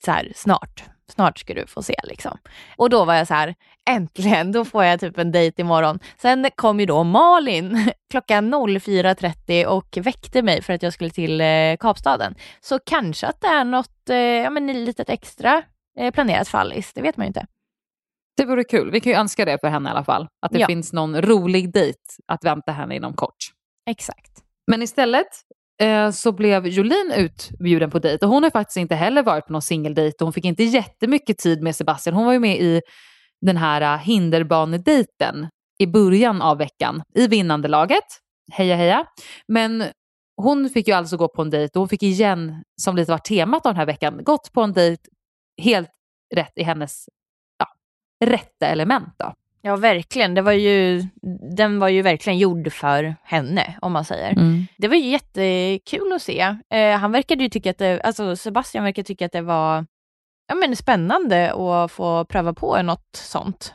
[0.05, 2.39] så här, snart, snart ska du få se liksom.
[2.77, 3.55] Och då var jag så här,
[3.91, 5.99] äntligen, då får jag typ en dejt imorgon.
[6.17, 11.41] Sen kom ju då Malin klockan 04.30 och väckte mig för att jag skulle till
[11.41, 12.35] eh, Kapstaden.
[12.61, 15.63] Så kanske att det är något, eh, ja men litet extra
[15.99, 17.47] eh, planerat för Alice, det vet man ju inte.
[18.37, 18.91] Det vore kul.
[18.91, 20.29] Vi kan ju önska det för henne i alla fall.
[20.43, 20.67] Att det Ja.
[20.67, 23.37] finns någon rolig dejt att vänta henne inom kort.
[23.91, 24.33] Exakt.
[24.67, 25.27] Men istället
[25.81, 29.53] eh, så blev Jolin utbjuden på dejt och hon har faktiskt inte heller varit på
[29.53, 32.17] någon singeldejt och hon fick inte jättemycket tid med Sebastian.
[32.17, 32.81] Hon var ju med i
[33.41, 35.49] den här uh, hinderbanedejten
[35.79, 38.05] i början av veckan i vinnande laget.
[38.53, 39.07] Heja heja.
[39.49, 39.85] Men
[40.37, 43.19] hon fick ju alltså gå på en dejt och hon fick igen, som lite var
[43.19, 45.03] temat av den här veckan, gått på en dejt
[45.63, 45.91] helt
[46.35, 47.09] rätt i hennes
[47.59, 47.67] ja,
[48.27, 49.15] rätta element.
[49.19, 49.35] Då.
[49.63, 50.35] Ja, verkligen.
[50.35, 51.03] Det var ju,
[51.57, 54.33] den var ju verkligen gjord för henne, om man säger.
[54.33, 54.67] Mm.
[54.77, 56.57] Det var ju jättekul att se.
[56.71, 59.87] Eh, han verkade ju tycka att det, alltså Sebastian verkar tycka att det var
[60.49, 63.75] ja, men spännande att få pröva på något sånt.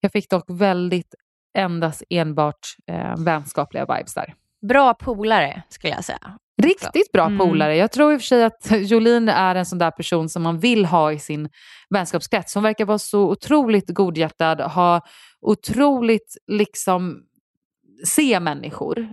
[0.00, 1.14] Jag fick dock väldigt
[1.58, 4.34] endast enbart eh, vänskapliga vibes där.
[4.68, 6.38] Bra polare, skulle jag säga.
[6.62, 7.38] Riktigt bra Mm.
[7.38, 7.76] polare.
[7.76, 10.58] Jag tror i och för sig att Jolene är en sån där person som man
[10.58, 11.48] vill ha i sin
[11.90, 12.54] vänskapskrets.
[12.54, 15.00] Hon verkar vara så otroligt godhjärtad, ha
[15.40, 17.22] otroligt liksom
[18.04, 18.98] se människor.
[18.98, 19.06] Eh,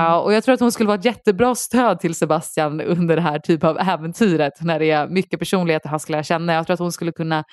[0.00, 0.12] Mm.
[0.20, 3.38] och jag tror att hon skulle vara ett jättebra stöd till Sebastian under det här
[3.38, 6.52] typen av äventyret när det är mycket personligheter han skulle lära känna.
[6.54, 7.44] Jag tror att hon skulle kunna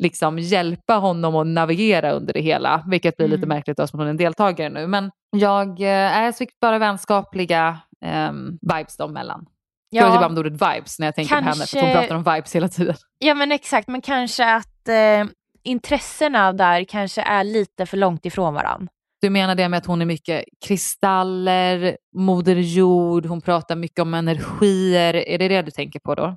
[0.00, 3.48] liksom hjälpa honom att navigera under det hela, vilket blir lite Mm.
[3.48, 4.86] märkligt då som hon är en deltagare nu.
[4.86, 9.16] Men jag, eh, jag fick bara vänskapliga ehm, vibes dem.
[9.16, 11.80] Jag vet Ja, bara om ordet vibes när jag tänker på henne, för att hon
[11.82, 12.94] kanske- pratar om vibes hela tiden.
[13.18, 13.88] ja, men exakt.
[13.88, 15.24] Men kanske att eh,
[15.62, 18.88] intressena där kanske är lite för långt ifrån varandra.
[19.20, 24.14] Du menar det med att hon är mycket kristaller, moder jord, hon pratar mycket om
[24.14, 25.14] energier.
[25.14, 26.36] Är det det du tänker på då?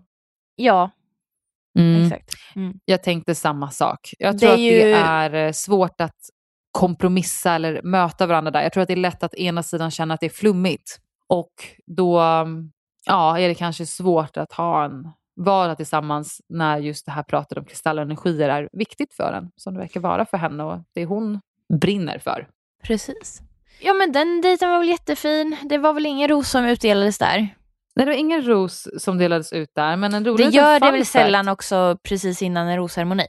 [0.55, 0.89] Ja,
[1.79, 2.03] Mm.
[2.05, 2.29] exakt.
[2.55, 2.73] Mm.
[2.85, 4.09] Jag tänkte samma sak.
[4.19, 6.15] Jag Det tror är att det är eh, svårt att
[6.71, 8.61] kompromissa eller möta varandra där.
[8.61, 10.99] Jag tror att det är lätt att ena sidan känna att det är flummigt
[11.29, 11.51] och
[11.85, 12.19] då
[13.05, 17.57] ja, är det kanske svårt att ha en vara tillsammans när just det här pratet
[17.57, 20.79] om kristaller och energier är viktigt för en, som det verkar vara för henne och
[20.93, 21.39] det hon
[21.81, 22.47] brinner för.
[22.83, 23.41] Precis.
[23.81, 25.57] Ja, men den dejten var väl jättefin.
[25.63, 27.37] Det var väl ingen ros som utdelades där.
[27.95, 30.91] Nej, det var ingen ros som delades ut där, men en rolig Det gör det
[30.91, 33.25] väl sällan också precis innan en rosceremoni.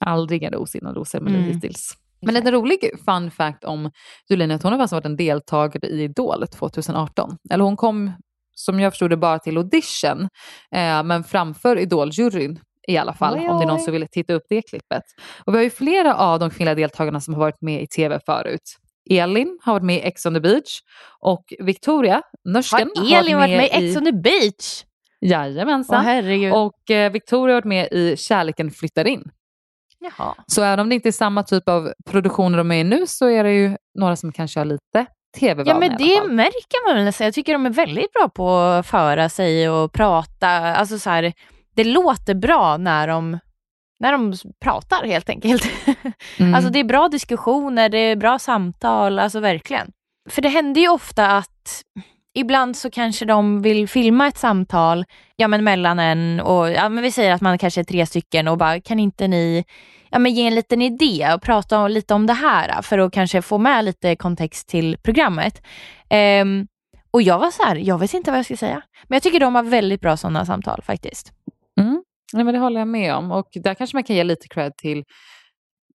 [0.00, 1.50] Aldrig en ros innan rosceremoni Mm.
[1.50, 1.96] hittills.
[2.22, 3.90] Men en rolig fun fact om
[4.30, 7.36] Julina att hon har faktiskt varit en deltagare i Idol 2018.
[7.50, 8.12] Eller hon kom,
[8.54, 10.28] som jag förstod det, bara till audition,
[10.72, 12.58] eh, men framför Idol-juryn
[12.88, 15.02] i alla fall, Oj, om det är någon som vill titta upp det klippet.
[15.44, 18.20] Och vi har ju flera av de kvinnliga deltagarna som har varit med i tv
[18.26, 18.76] förut.
[19.10, 20.80] Elin har varit med i Ex on the beach
[21.20, 24.84] och Victoria, norsken, Har Elin varit med i Ex on the beach?
[25.20, 26.06] Jajamensan.
[26.06, 29.30] Åh och eh, Victoria har varit med i Kärleken flyttar in.
[30.18, 30.34] Jaha.
[30.46, 33.28] Så även om det inte är samma typ av produktioner de är i nu så
[33.28, 35.06] är det ju några som kanske har lite
[35.38, 37.12] tv-vana Ja men det märker man väl.
[37.12, 40.48] Så jag tycker de är väldigt bra på att föra sig och prata.
[40.48, 41.32] Alltså så här,
[41.74, 43.38] det låter bra när de,
[44.00, 44.34] när de
[44.64, 45.70] pratar helt enkelt.
[46.38, 46.54] Mm.
[46.54, 49.92] Alltså det är bra diskussioner, det är bra samtal, alltså verkligen.
[50.28, 51.82] För det händer ju ofta att
[52.34, 55.04] ibland så kanske de vill filma ett samtal
[55.36, 58.48] ja, men mellan en och, ja, men vi säger att man kanske är tre stycken
[58.48, 59.64] och bara kan inte ni
[60.10, 63.12] ja, men ge en liten idé och prata om, lite om det här för att
[63.12, 65.62] kanske få med lite kontext till programmet.
[66.08, 66.66] Ehm,
[67.10, 68.82] och jag var så här, jag vet inte vad jag ska säga.
[69.04, 71.32] Men jag tycker de har väldigt bra sådana samtal faktiskt.
[71.80, 72.02] Mm.
[72.32, 73.32] Nej, men det håller jag med om.
[73.32, 75.04] Och där kanske man kan ge lite cred till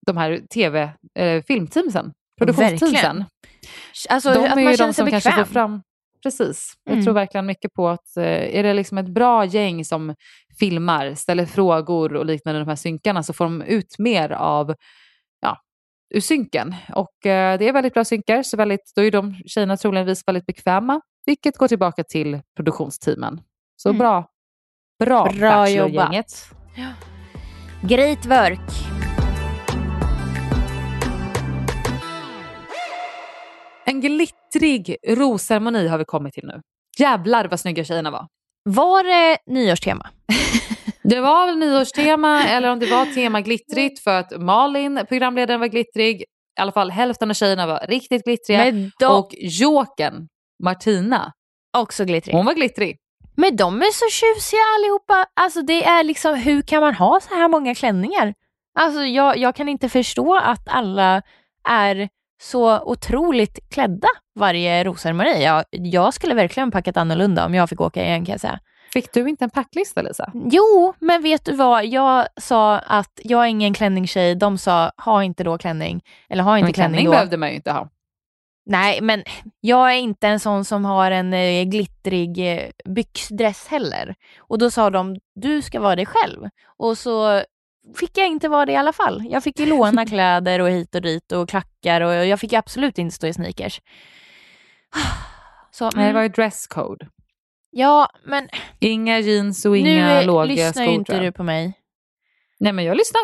[0.05, 2.91] de här tv, eh, filmteamsen, produktionsteamsen.
[2.91, 3.25] Verkligen.
[4.09, 5.45] Alltså de att är man ju känner de som kanske bekväm.
[5.45, 5.81] får fram...
[6.23, 6.73] Precis.
[6.83, 7.05] Jag Mm.
[7.05, 10.15] tror verkligen mycket på att eh, är det liksom ett bra gäng som
[10.59, 14.75] filmar, ställer frågor och liknande de här synkarna så får de ut mer av
[15.41, 15.57] ja,
[16.13, 16.75] ur synken.
[16.95, 20.45] Och eh, det är väldigt bra synkar så väldigt, då är de tjejerna troligtvis väldigt
[20.45, 23.41] bekväma vilket går tillbaka till produktionsteamen.
[23.75, 23.99] Så Mm.
[23.99, 24.25] bra,
[24.99, 26.45] bra, Bra Bachelor-gänget.
[27.83, 29.00] Great work.
[33.91, 36.61] En glittrig rosceremoni har vi kommit till nu.
[36.99, 38.27] Jävlar vad snygga tjejerna var.
[38.63, 40.09] Var det nyårstema?
[41.03, 45.67] Det var väl nyårstema eller om det var tema glittrigt för att Malin, programledaren, var
[45.67, 46.21] glittrig.
[46.21, 46.25] I
[46.61, 48.71] alla fall hälften av tjejerna var riktigt glittriga.
[48.99, 50.27] De, Och Jokern,
[50.63, 51.33] Martina,
[51.77, 52.35] också glittrig.
[52.35, 52.97] hon var glittrig.
[53.35, 55.25] Men de är så tjusiga allihopa.
[55.41, 58.33] Alltså det är liksom, hur kan man ha så här många klänningar?
[58.79, 61.21] Alltså jag, jag kan inte förstå att alla
[61.69, 62.09] är
[62.41, 65.43] så otroligt klädda varje rosceremoni.
[65.43, 68.59] Jag, jag skulle verkligen packat annorlunda om jag fick åka igen kan jag säga.
[68.93, 70.31] Fick du inte en packlista Lisa?
[70.33, 71.85] Jo, men vet du vad?
[71.85, 74.35] Jag sa att jag är ingen klänningstjej.
[74.35, 76.01] De sa, ha inte då klänning.
[76.29, 77.11] Eller ha inte Men klänning, klänning då.
[77.11, 77.89] behövde man ju inte ha.
[78.65, 79.23] Nej, men
[79.59, 84.15] jag är inte en sån som har en eh, glittrig eh, byxdress heller.
[84.39, 86.49] Och då sa de, du ska vara dig själv.
[86.77, 87.43] Och så
[87.95, 89.23] fick jag inte vara det i alla fall.
[89.29, 92.97] Jag fick ju låna kläder och hit och dit och klackar och jag fick absolut
[92.97, 93.81] inte stå i sneakers.
[95.71, 97.07] Så, Nej, det mm, var ju dresscode.
[97.71, 100.83] ja, men Inga jeans och nu inga låga lyssnar skor.
[100.85, 101.33] ju inte tror jag.
[101.33, 101.73] du på mig.
[102.59, 103.21] Nej men jag lyssnar.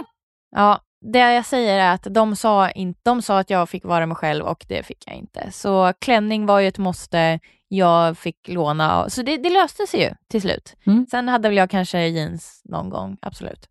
[0.55, 4.05] Ja, det jag säger är att de sa, in, de sa att jag fick vara
[4.05, 5.51] mig själv och det fick jag inte.
[5.51, 7.39] Så klänning var ju ett måste.
[7.68, 9.09] Jag fick låna.
[9.09, 10.76] Så det, det löste sig ju till slut.
[10.86, 11.05] Mm.
[11.11, 13.70] Sen hade väl jag kanske jeans någon gång, absolut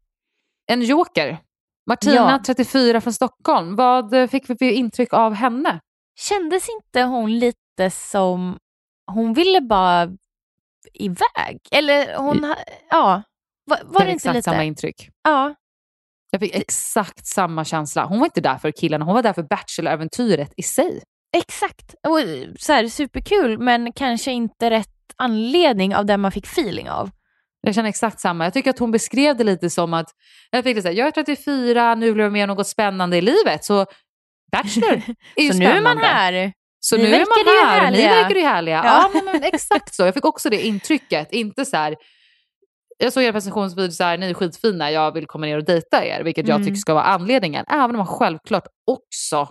[0.66, 1.38] en joker.
[1.86, 2.40] Martina, ja.
[2.46, 3.76] 34 från Stockholm.
[3.76, 5.80] Vad eh, fick vi för intryck av henne?
[6.18, 8.58] Kändes inte hon lite som,
[9.06, 10.08] hon ville bara
[10.94, 11.60] iväg?
[11.70, 12.54] Eller hon, I,
[12.90, 13.22] ja.
[13.64, 14.42] Var, var det, det inte lite?
[14.42, 15.10] samma intryck.
[15.22, 15.54] Ja.
[16.30, 18.04] Jag fick exakt samma känsla.
[18.04, 21.02] Hon var inte där för killarna, hon var där för Bachelor-äventyret i sig.
[21.36, 21.94] Exakt.
[22.08, 26.90] Och eh, så här, superkul, men kanske inte rätt anledning av det man fick feeling
[26.90, 27.10] av.
[27.66, 28.44] Jag känner exakt samma.
[28.44, 30.10] Jag tycker att hon beskrev det lite som att
[30.50, 33.20] jag, fick det så här, jag är 34, nu vill jag med något spännande i
[33.20, 33.64] livet.
[33.64, 33.86] Så
[34.52, 35.02] Bachelor
[35.36, 35.80] är ju Så spännande.
[35.80, 36.52] nu är man här.
[36.80, 37.80] Så Ni nu är man här.
[37.80, 38.08] Härliga.
[38.08, 38.82] Ni verkar ju härliga.
[38.84, 40.02] Ja, ja men, exakt så.
[40.02, 41.32] Jag fick också det intrycket.
[41.32, 41.96] Inte så här,
[42.98, 46.04] jag såg er presentationsvideo så här, ni är skitfina, jag vill komma ner och dejta
[46.04, 46.22] er.
[46.22, 46.56] Vilket mm.
[46.56, 47.64] jag tycker ska vara anledningen.
[47.68, 49.48] Även om man självklart också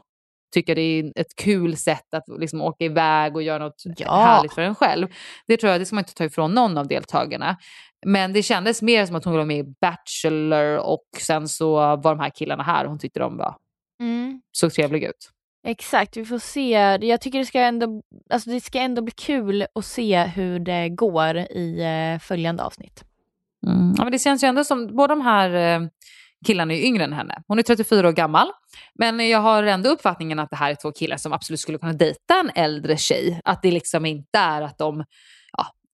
[0.54, 4.16] tycker det är ett kul sätt att liksom åka iväg och göra något ja.
[4.16, 5.08] härligt för en själv.
[5.48, 7.58] Det tror jag, det ska man inte ta ifrån någon av deltagarna.
[8.06, 12.16] Men det kändes mer som att hon var med i Bachelor och sen så var
[12.16, 13.56] de här killarna här och hon tyckte de var,
[14.02, 14.42] mm.
[14.52, 15.30] såg trevliga ut.
[15.68, 16.70] Exakt, vi får se.
[17.02, 20.90] Jag tycker det ska ändå, alltså det ska ändå bli kul att se hur det
[20.90, 23.04] går i eh, följande avsnitt.
[23.68, 23.94] Mm.
[23.98, 25.88] Ja, men det känns ju ändå som, båda de här eh,
[26.46, 27.44] killarna är yngre än henne.
[27.48, 28.48] Hon är 34 år gammal.
[29.00, 31.94] Men jag har ändå uppfattningen att det här är två killar som absolut skulle kunna
[31.94, 33.42] dejta en äldre tjej.
[33.44, 35.04] Att det liksom inte är att de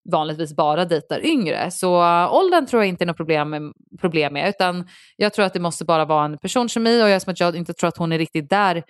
[0.09, 1.71] vanligtvis bara dejtar yngre.
[1.71, 5.45] Så eh, åldern tror jag inte är något problem med, problem med utan jag tror
[5.45, 7.97] att det måste bara vara en personkemi och jag, som att jag inte tror att
[7.97, 8.83] hon är riktigt där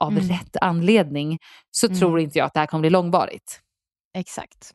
[0.00, 0.28] av mm.
[0.28, 1.38] rätt anledning
[1.70, 1.98] så mm.
[1.98, 3.60] tror inte jag att det här kommer bli långvarigt.
[4.18, 4.74] Exakt.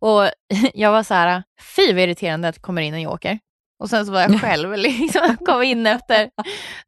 [0.00, 0.22] Och
[0.74, 1.42] jag var så här,
[1.76, 3.38] fy vad irriterande att det kommer in en joker.
[3.82, 6.30] Och sen så var jag själv, liksom, kom in efter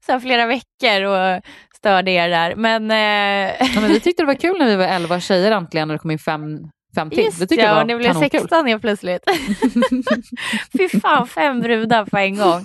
[0.06, 1.42] så här, flera veckor och
[1.76, 2.54] störde er där.
[2.56, 3.66] Men, eh...
[3.74, 5.98] ja, men vi tyckte det var kul när vi var elva tjejer äntligen och det
[5.98, 6.58] kom in fem
[6.94, 7.24] samtidigt.
[7.24, 9.24] Just det tycker ja, jag var och ni blev 16 helt plötsligt.
[10.78, 12.64] Fy fan, fem brudar på en gång.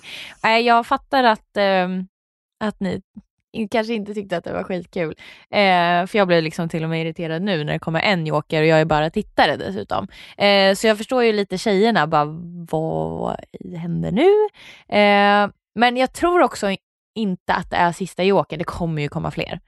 [0.63, 2.07] Jag fattar att, ähm,
[2.59, 3.01] att ni
[3.71, 5.15] kanske inte tyckte att det var skitkul.
[5.51, 8.61] Eh, för jag blir liksom till och med irriterad nu när det kommer en joker
[8.61, 10.07] och jag är bara tittare dessutom.
[10.38, 12.25] Eh, så jag förstår ju lite tjejerna, bara
[12.69, 13.38] vad
[13.75, 14.30] händer nu?
[14.97, 16.75] Eh, men jag tror också
[17.15, 19.59] inte att det är sista joker, det kommer ju komma fler.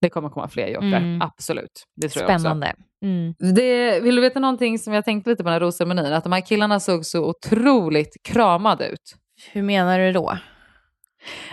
[0.00, 1.22] Det kommer komma fler jokrar, mm.
[1.22, 1.84] absolut.
[1.96, 2.66] Det tror Spännande.
[2.66, 2.87] Jag också.
[3.02, 3.34] Mm.
[3.54, 6.12] Det, vill du veta någonting som jag tänkte lite på den här rosceremonin?
[6.12, 9.14] Att de här killarna såg så otroligt kramade ut.
[9.52, 10.38] Hur menar du då?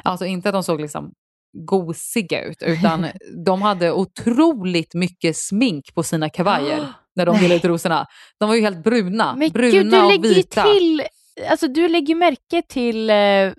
[0.04, 1.14] Alltså inte att de såg liksom
[1.58, 3.08] gosiga ut, utan
[3.46, 8.06] de hade otroligt mycket smink på sina kavajer när de ville ut rosorna.
[8.40, 9.36] De var ju helt bruna.
[9.36, 10.64] Men bruna gud, du lägger och vita.
[10.64, 11.02] till,
[11.50, 13.54] alltså du lägger ju märke till eh,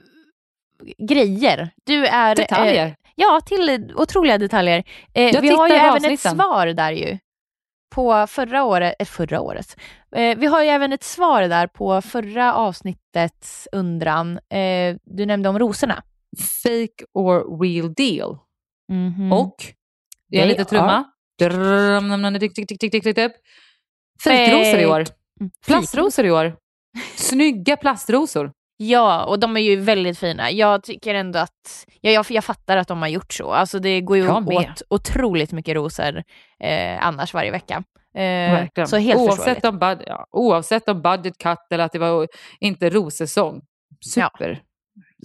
[1.09, 1.71] grejer.
[1.85, 2.31] Du är...
[2.31, 2.87] Eh, detaljer.
[2.87, 4.85] Eh, ja, till otroliga detaljer.
[5.15, 6.33] Eh, vi har ju även avsnitten.
[6.33, 7.19] ett svar där ju
[7.95, 9.77] på förra året, eh, förra året.
[10.17, 14.39] Eh, vi har ju även ett svar där på förra avsnittets undran.
[14.49, 16.03] Eh, du nämnde om rosorna.
[16.63, 18.39] Fake or real deal.
[18.93, 19.33] Mm -hmm.
[19.33, 19.57] Och,
[20.29, 21.05] det är lite trumma.
[24.25, 25.05] Fejkrosor i år.
[25.67, 26.57] Plastrosor i år.
[27.17, 28.53] Snygga plastrosor.
[28.77, 30.51] Ja, och de är ju väldigt fina.
[30.51, 33.53] Jag tycker ändå att, ja, jag, jag fattar att de har gjort så.
[33.53, 36.23] Alltså det går ju åt otroligt mycket rosor
[36.61, 37.83] eh, annars varje vecka.
[38.15, 42.29] Eh, så helt oavsett, om bud- ja, oavsett om budget cut eller att det var
[42.61, 43.61] inte rossäsong.
[44.15, 44.63] Super.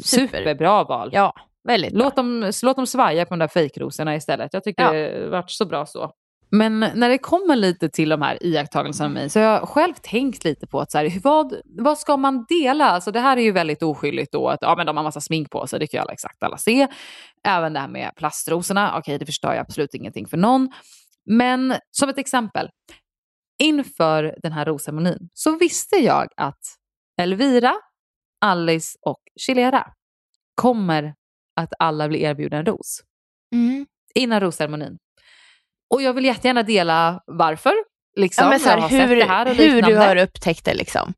[0.03, 0.37] Super.
[0.37, 1.09] Superbra val.
[1.13, 1.33] Ja,
[1.63, 4.53] väldigt Låt dem, låt dem svaja på de där fejkrosorna istället.
[4.53, 4.91] Jag tycker Ja.
[4.91, 6.11] det varit så bra så.
[6.51, 9.93] Men när det kommer lite till de här iakttagelserna med mig så har jag själv
[9.93, 12.85] tänkt lite på att så här, vad, vad ska man dela?
[12.85, 15.49] Alltså det här är ju väldigt oskyldigt då att ja, men de har massa smink
[15.49, 16.87] på sig, det kan ju alla exakt alla se.
[17.43, 20.71] Även det här med plastrosorna, okej det förstör ju absolut ingenting för någon.
[21.25, 22.69] Men som ett exempel,
[23.63, 26.59] inför den här rosceremonin så visste jag att
[27.21, 27.73] Elvira,
[28.45, 29.87] Alice och Chilera
[30.55, 31.13] kommer
[31.55, 33.01] att alla bli erbjudna en ros
[33.53, 33.85] Mm.
[34.15, 34.97] innan rosceremonin.
[35.91, 37.73] Och jag vill jättegärna dela varför.
[38.15, 38.43] Liksom.
[38.43, 41.13] Ja, men så här, hur, det här hur du har upptäckt det liksom.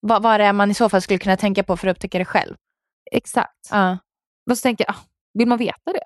[0.00, 2.18] Vad, vad är det man i så fall skulle kunna tänka på för att upptäcka
[2.18, 2.54] det själv?
[3.12, 3.68] Exakt.
[3.70, 3.98] Ja.
[4.50, 4.98] Och så tänker jag, ah,
[5.34, 6.04] vill man veta det?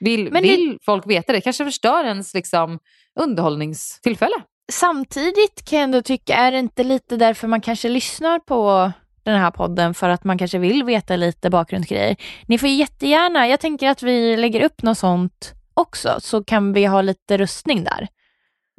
[0.00, 1.40] Vill, Men det- vill folk veta det?
[1.40, 2.78] Kanske förstör ens liksom,
[3.20, 4.36] underhållningstillfälle.
[4.72, 8.92] Samtidigt kan jag ändå tycka, är det inte lite därför man kanske lyssnar på
[9.22, 12.16] den här podden för att man kanske vill veta lite bakgrundsgrejer.
[12.46, 16.84] Ni får jättegärna, jag tänker att vi lägger upp något sånt också så kan vi
[16.84, 18.08] ha lite röstning där.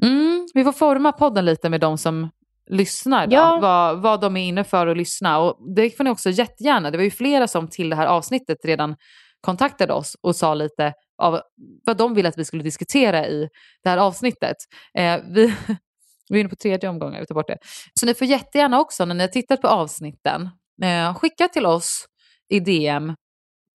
[0.03, 2.29] Mm, vi får forma podden lite med de som
[2.69, 3.27] lyssnar.
[3.27, 3.35] Då.
[3.35, 3.59] Ja.
[3.61, 5.39] Vad, vad de är inne för att lyssna.
[5.39, 6.91] Och det får ni också jättegärna.
[6.91, 8.95] Det var ju flera som till det här avsnittet redan
[9.41, 11.41] kontaktade oss och sa lite av
[11.85, 13.49] vad de ville att vi skulle diskutera i
[13.83, 14.57] det här avsnittet.
[14.97, 15.45] Eh, vi,
[16.29, 17.57] vi är inne på tredje omgången, vi tar bort det.
[17.99, 20.49] Så ni får jättegärna också när ni har tittat på avsnitten,
[20.83, 22.05] eh, skicka till oss
[22.49, 23.13] i DM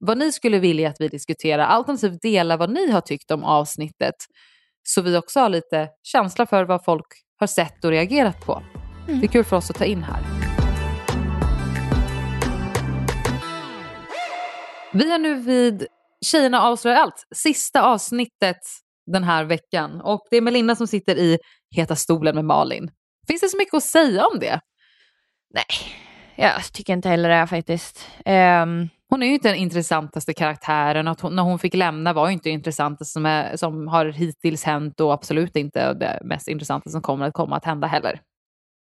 [0.07, 4.15] vad ni skulle vilja att vi diskuterar, alternativt dela vad ni har tyckt om avsnittet.
[4.83, 8.63] Så vi också har lite känsla för vad folk har sett och reagerat på.
[9.07, 10.23] Det är kul för oss att ta in här.
[14.93, 15.87] Vi är nu vid
[16.25, 18.61] Tjejerna avslöjar allt, sista avsnittet
[19.07, 20.01] den här veckan.
[20.01, 21.39] Och det är Melinda som sitter i
[21.77, 22.91] heta stolen med Malin.
[23.29, 24.61] Finns det så mycket att säga om det?
[25.55, 25.65] Nej,
[26.37, 28.09] jag tycker inte heller det faktiskt.
[28.25, 31.09] Ehm, Hon är ju inte den intressantaste karaktären.
[31.09, 34.07] Att hon, när hon fick lämna var ju inte det intressantaste som, är, som har
[34.07, 38.21] hittills hänt och absolut inte det mest intressanta som kommer att komma att hända heller.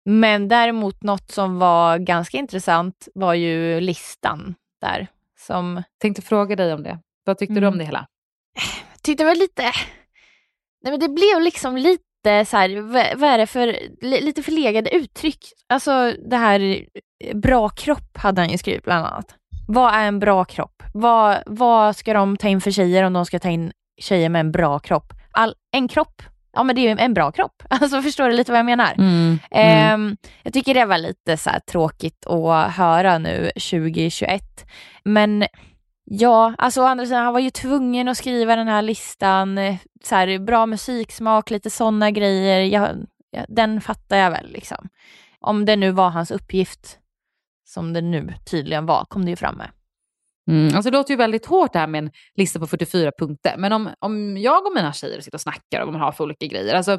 [0.05, 5.07] men däremot något som var ganska intressant var ju listan där.
[5.39, 6.99] Som Tänkte fråga dig om det.
[7.25, 7.73] Vad tyckte du Mm.
[7.73, 8.07] om det hela?
[8.93, 9.63] jag tyckte det var lite...
[10.83, 12.81] Nej men det blev liksom lite så här,
[13.17, 13.67] vad, är det för,
[14.01, 15.45] li, lite förlegade uttryck.
[15.69, 16.61] Alltså det här,
[17.25, 19.35] eh, bra kropp hade han ju skrivit bland annat.
[19.67, 20.83] Vad är en bra kropp?
[20.95, 24.41] Vad, vad ska de ta in för tjejer om de ska ta in tjejer med
[24.41, 25.13] en bra kropp?
[25.33, 27.63] All, en kropp, ja men det är ju en bra kropp.
[27.71, 28.93] Alltså förstår du lite vad jag menar?
[28.99, 29.39] Mm.
[29.51, 34.43] Ehm, jag tycker det var lite så tråkigt att höra nu 2021.
[35.05, 35.47] Men
[36.05, 39.59] ja, alltså å andra sidan, han var ju tvungen att skriva den här listan.
[39.59, 42.61] eh, Så här, bra musiksmak, lite sådana grejer.
[42.61, 42.89] Jag,
[43.31, 44.89] ja, den fattar jag väl liksom.
[45.41, 46.99] Om det nu var hans uppgift,
[47.69, 49.71] som det nu tydligen var, kom det ju fram med.
[50.51, 53.55] Mm, alltså det låter ju väldigt hårt det här med en lista på 44 punkter.
[53.59, 56.25] Men om, om jag och mina tjejer sitter och snackar om vad man har för
[56.25, 56.75] olika grejer.
[56.75, 56.99] Alltså,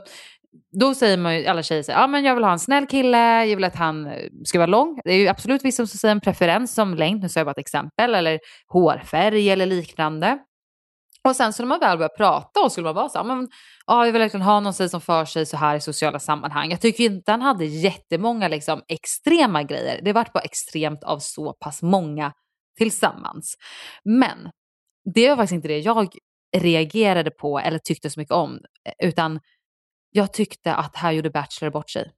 [0.79, 3.45] då säger man ju, alla tjejer säger, ja men jag vill ha en snäll kille,
[3.45, 5.01] jag vill att han eh, ska vara lång.
[5.03, 7.51] Det är ju absolut vissa som säger en preferens som längd, nu sa jag bara
[7.51, 10.39] ett exempel, eller hårfärg eller liknande.
[11.27, 13.49] Och sen så när man väl börjar prata och skulle man vara så här, men
[13.87, 16.69] ja, jag vill verkligen ha någon som för sig så här i sociala sammanhang.
[16.71, 20.01] Jag tycker inte han hade jättemånga liksom, extrema grejer.
[20.03, 22.33] Det vart bara extremt av så pass många
[22.77, 23.55] tillsammans.
[24.03, 24.51] Men
[25.15, 26.09] det var faktiskt inte det jag
[26.57, 28.59] reagerade på eller tyckte så mycket om,
[29.03, 29.39] utan
[30.11, 32.11] jag tyckte att här gjorde Bachelor bort sig.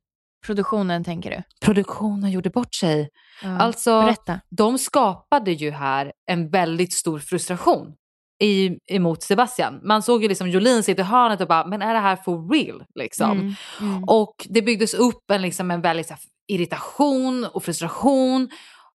[0.45, 1.65] Produktionen tänker du?
[1.65, 3.09] Produktionen gjorde bort sig.
[3.43, 3.57] Ja.
[3.57, 4.39] Alltså, Berätta.
[4.49, 7.95] de skapade ju här en väldigt stor frustration
[8.39, 9.79] i, emot Sebastian.
[9.83, 12.49] Man såg ju liksom Jolin sitta i hörnet och bara, men är det här for
[12.49, 12.83] real?
[12.95, 13.31] Liksom.
[13.31, 14.03] Mm, mm.
[14.03, 16.17] Och det byggdes upp en, liksom, en här,
[16.47, 18.49] irritation och frustration.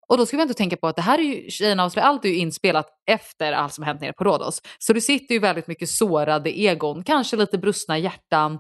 [0.09, 2.25] Och då ska vi inte tänka på att det här är ju, Tjejerna avslöjar allt
[2.25, 4.63] är ju inspelat efter allt som hänt nere på Rhodos.
[4.79, 8.53] Så det sitter ju väldigt mycket sårade egon, kanske lite brustna hjärtan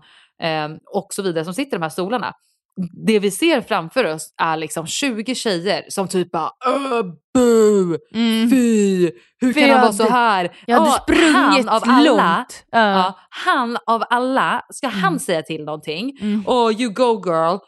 [0.42, 2.34] eh, och så vidare som sitter i de här stolarna.
[3.06, 6.50] Det vi ser framför oss är liksom 20 tjejer som typ bara
[7.34, 8.50] bu, Mm.
[8.50, 9.10] fy,
[9.40, 10.56] hur För kan han vara så här?
[10.66, 12.64] Jag hade sprungit han av alla, långt.
[12.70, 13.18] Ja.
[13.30, 16.18] Han av alla, ska han säga till någonting?
[16.20, 16.46] Mm.
[16.46, 17.58] Och you go girl.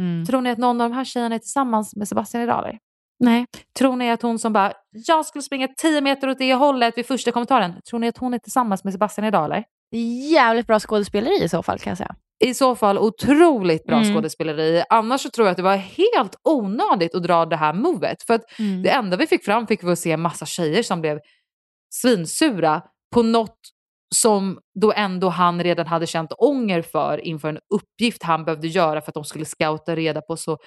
[0.00, 0.26] Mm.
[0.26, 2.78] Tror ni att någon av de här tjejerna är tillsammans med Sebastian idag eller?
[3.20, 3.46] Nej.
[3.78, 7.06] Tror ni att hon som bara, jag skulle springa 10 meter åt det hållet vid
[7.06, 7.74] första kommentaren.
[7.90, 9.64] Tror ni att hon är tillsammans med Sebastian idag eller?
[10.30, 12.14] Jävligt bra skådespeleri i så fall kan jag säga.
[12.44, 14.14] I så fall otroligt bra Mm.
[14.14, 14.82] skådespeleri.
[14.88, 18.22] Annars så tror jag att det var helt onödigt att dra det här movet.
[18.22, 18.82] För att Mm.
[18.82, 21.18] det enda vi fick fram fick vi att se en massa tjejer som blev
[21.94, 22.82] svinsura
[23.14, 23.58] på något
[24.14, 29.00] som då ändå han redan hade känt ånger för inför en uppgift han behövde göra
[29.00, 30.58] för att de skulle scouta reda på så,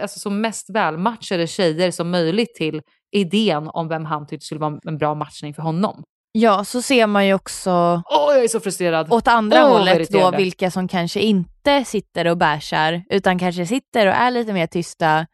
[0.00, 4.78] alltså så mest välmatchade tjejer som möjligt till idén om vem han tyckte skulle vara
[4.86, 6.02] en bra matchning för honom.
[6.32, 9.12] Ja, så ser man ju också Åh, jag är så frustrerad!
[9.12, 10.36] åt andra Åh, vad hållet då irriterande.
[10.38, 15.26] vilka som kanske inte sitter och bärsar utan kanske sitter och är lite mer tysta.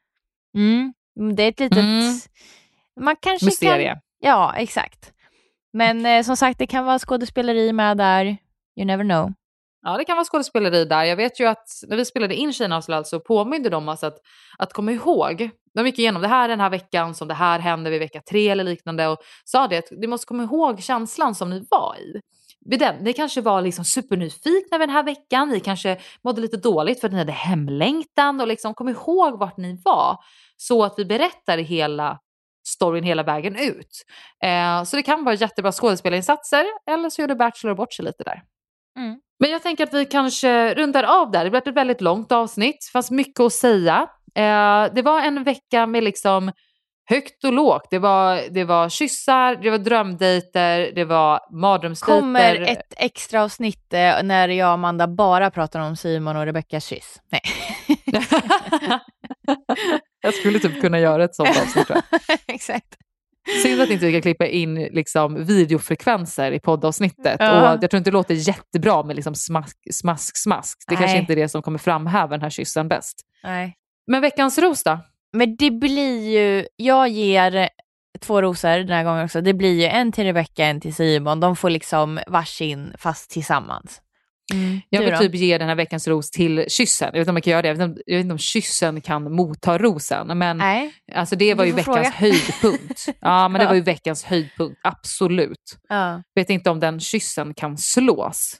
[0.56, 0.92] Mm.
[1.36, 1.78] Det är ett litet...
[1.78, 2.14] Mm.
[3.00, 3.88] Man kanske Mysterie.
[3.88, 4.00] kan...
[4.20, 5.12] Ja, exakt.
[5.72, 8.24] Men eh, som sagt, det kan vara skådespeleri med där.
[8.76, 9.32] You never know.
[9.82, 11.04] Ja, det kan vara skådespeleri där.
[11.04, 14.18] Jag vet ju att när vi spelade in Kina så påminde de oss att,
[14.58, 15.50] att komma ihåg.
[15.74, 18.48] De gick igenom det här den här veckan som det här hände vid vecka tre
[18.48, 22.20] eller liknande och sa det att ni måste komma ihåg känslan som ni var i.
[22.76, 27.08] Den, ni kanske var liksom supernyfikna den här veckan, ni kanske mådde lite dåligt för
[27.08, 30.16] att ni hade hemlängtan och liksom kom ihåg vart ni var
[30.56, 32.18] så att vi berättar hela
[32.68, 34.04] storyn hela vägen ut.
[34.44, 38.42] Eh, så det kan vara jättebra skådespelarinsatser eller så gjorde Bachelor bort sig lite där.
[38.98, 39.20] Mm.
[39.38, 41.44] Men jag tänker att vi kanske rundar av där.
[41.44, 42.76] Det blev ett väldigt långt avsnitt.
[42.88, 44.06] Det fanns mycket att säga.
[44.34, 46.52] Eh, det var en vecka med liksom
[47.08, 47.86] högt och lågt.
[47.90, 52.20] Det var, det var kyssar, det var drömdejter, det var mardrömsdejter.
[52.20, 56.84] Kommer ett extra avsnitt eh, när jag och Amanda bara pratar om Simon och Rebeckas
[56.84, 57.20] kyss.
[57.30, 57.42] Nej.
[60.22, 61.90] jag skulle typ kunna göra ett sånt avsnitt.
[62.46, 62.94] exakt.
[63.62, 67.36] Synd att inte vi kan klippa in liksom, videofrekvenser i poddavsnittet.
[67.38, 67.74] Ja.
[67.74, 70.78] Och jag tror inte det låter jättebra med liksom smask, smask, smask.
[70.88, 71.20] Det kanske Nej.
[71.20, 73.20] inte är det som kommer framhäva den här kyssen bäst.
[73.44, 73.74] Nej.
[74.06, 74.98] Men veckans ros då?
[75.32, 77.68] Men det blir ju, jag ger
[78.20, 79.40] två rosor den här gången också.
[79.40, 81.40] Det blir ju en till Rebecca, en till Simon.
[81.40, 84.00] De får liksom varsin fast tillsammans.
[84.88, 87.06] Jag Du vill typ ge den här veckans ros till kyssen.
[87.06, 87.68] Jag vet inte om jag kan göra det.
[87.68, 90.38] Jag vet inte, jag vet inte om kyssen kan motta rosen.
[90.38, 90.92] Men Nej.
[91.14, 92.10] alltså det var ju veckans fråga.
[92.10, 93.08] höjdpunkt.
[93.20, 94.80] Ja, men det var ju veckans höjdpunkt.
[94.84, 95.78] Absolut.
[95.88, 96.22] Ja.
[96.34, 98.56] Vet inte om den kyssen kan slås.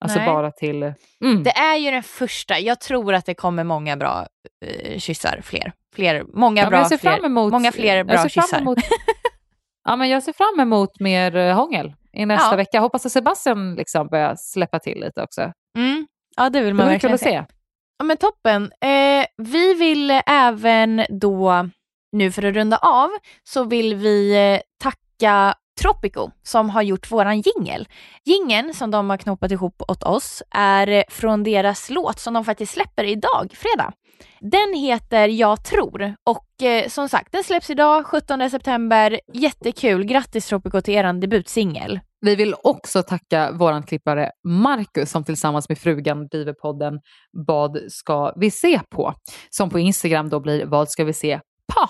[0.00, 0.26] Alltså Nej.
[0.26, 0.82] bara till...
[1.24, 1.42] Mm.
[1.42, 2.58] Det är ju den första.
[2.58, 4.26] Jag tror att det kommer många bra
[4.66, 5.40] eh, kyssar.
[5.44, 5.72] Fler.
[5.94, 8.42] fler många, Ja, bra, jag ser fler, fram emot, många fler jag bra ser fram
[8.42, 8.60] kyssar.
[8.60, 8.78] Emot,
[9.84, 12.56] ja, men jag ser fram emot mer eh, hångel i nästa Ja.
[12.56, 12.80] vecka.
[12.80, 15.52] Hoppas att Sebastian liksom börjar släppa till lite också.
[15.78, 16.06] Mm.
[16.36, 17.44] Ja, det vill Det man kul verkligen se.
[17.98, 18.62] Ja, men toppen.
[18.80, 21.68] Eh, vi vill även då,
[22.12, 23.10] nu för att runda av,
[23.44, 27.88] så vill vi eh, tacka Tropico som har gjort våran jingel.
[28.24, 32.72] Jingeln som de har knoppat ihop åt oss är från deras låt som de faktiskt
[32.72, 33.92] släpper idag, fredag.
[34.40, 39.20] Den heter Jag tror och eh, som sagt den släpps idag 17 september.
[39.32, 42.00] Jättekul, grattis Tropico till er debutsingel.
[42.20, 47.00] Vi vill också tacka vår klippare Marcus som tillsammans med frugan driver podden
[47.32, 49.14] Vad ska vi se på?
[49.50, 51.40] Som på Instagram då blir Vad ska vi se
[51.74, 51.88] på?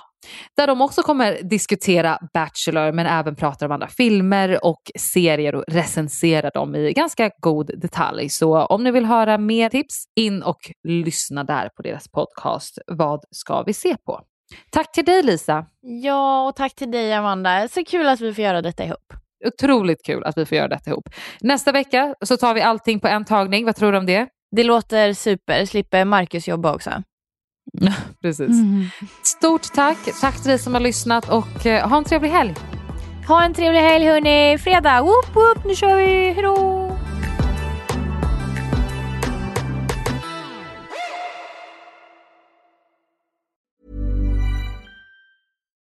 [0.56, 5.64] Där de också kommer diskutera Bachelor men även pratar om andra filmer och serier och
[5.68, 8.28] recensera dem i ganska god detalj.
[8.28, 10.58] Så om ni vill höra mer tips, in och
[10.88, 14.20] lyssna där på deras podcast Vad ska vi se på?
[14.70, 15.66] Tack till dig Lisa!
[15.80, 17.68] Ja, och tack till dig Amanda.
[17.68, 19.25] Så kul att vi får göra detta ihop.
[19.44, 21.08] Otroligt kul att vi får göra detta ihop.
[21.40, 23.64] Nästa vecka så tar vi allting på en tagning.
[23.64, 24.28] Vad tror du om det?
[24.56, 25.64] Det låter super.
[25.64, 26.90] Slipper Marcus jobba också.
[28.22, 28.56] Precis.
[29.22, 29.98] Stort tack.
[30.20, 32.54] Tack till dig som har lyssnat och eh, ha en trevlig helg.
[33.28, 34.58] Ha en trevlig helg hörni.
[34.58, 36.32] Fredag, whoop whoop, nu kör vi.
[36.32, 37.05] Hejdå!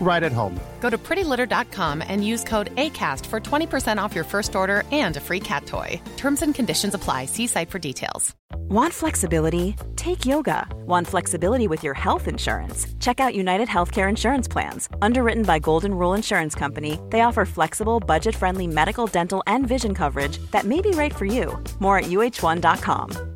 [0.00, 0.58] right at home.
[0.80, 5.20] Go to prettylitter.com and use code ACAST for 20% off your first order and a
[5.20, 6.00] free cat toy.
[6.16, 7.24] Terms and conditions apply.
[7.24, 8.34] See site for details.
[8.68, 9.76] Want flexibility?
[9.96, 10.66] Take yoga.
[10.86, 12.86] Want flexibility with your health insurance?
[13.00, 14.88] Check out United Healthcare Insurance Plans.
[15.02, 19.94] Underwritten by Golden Rule Insurance Company, they offer flexible, budget friendly medical, dental, and vision
[19.94, 21.62] coverage that may be right for you.
[21.80, 23.35] More at uh1.com.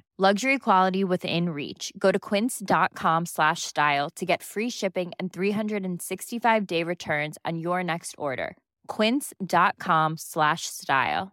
[0.21, 1.91] Luxury quality within reach.
[1.97, 7.83] Go to quince.com slash style to get free shipping and 365 day returns on your
[7.83, 8.55] next order.
[8.97, 11.31] Quince.com slash style.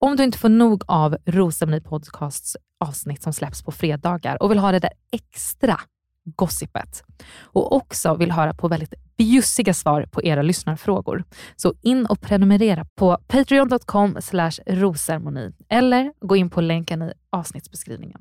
[0.00, 4.58] Om du inte får nog av Rosceremoni Podcasts avsnitt som släpps på fredagar och vill
[4.58, 5.80] ha det där extra
[6.36, 7.02] gossipet
[7.42, 11.24] och också vill höra på väldigt bjussiga svar på era lyssnarfrågor.
[11.56, 14.16] Så in och prenumerera på patreon.com
[14.66, 18.20] rosermoni eller gå in på länken i avsnittsbeskrivningen.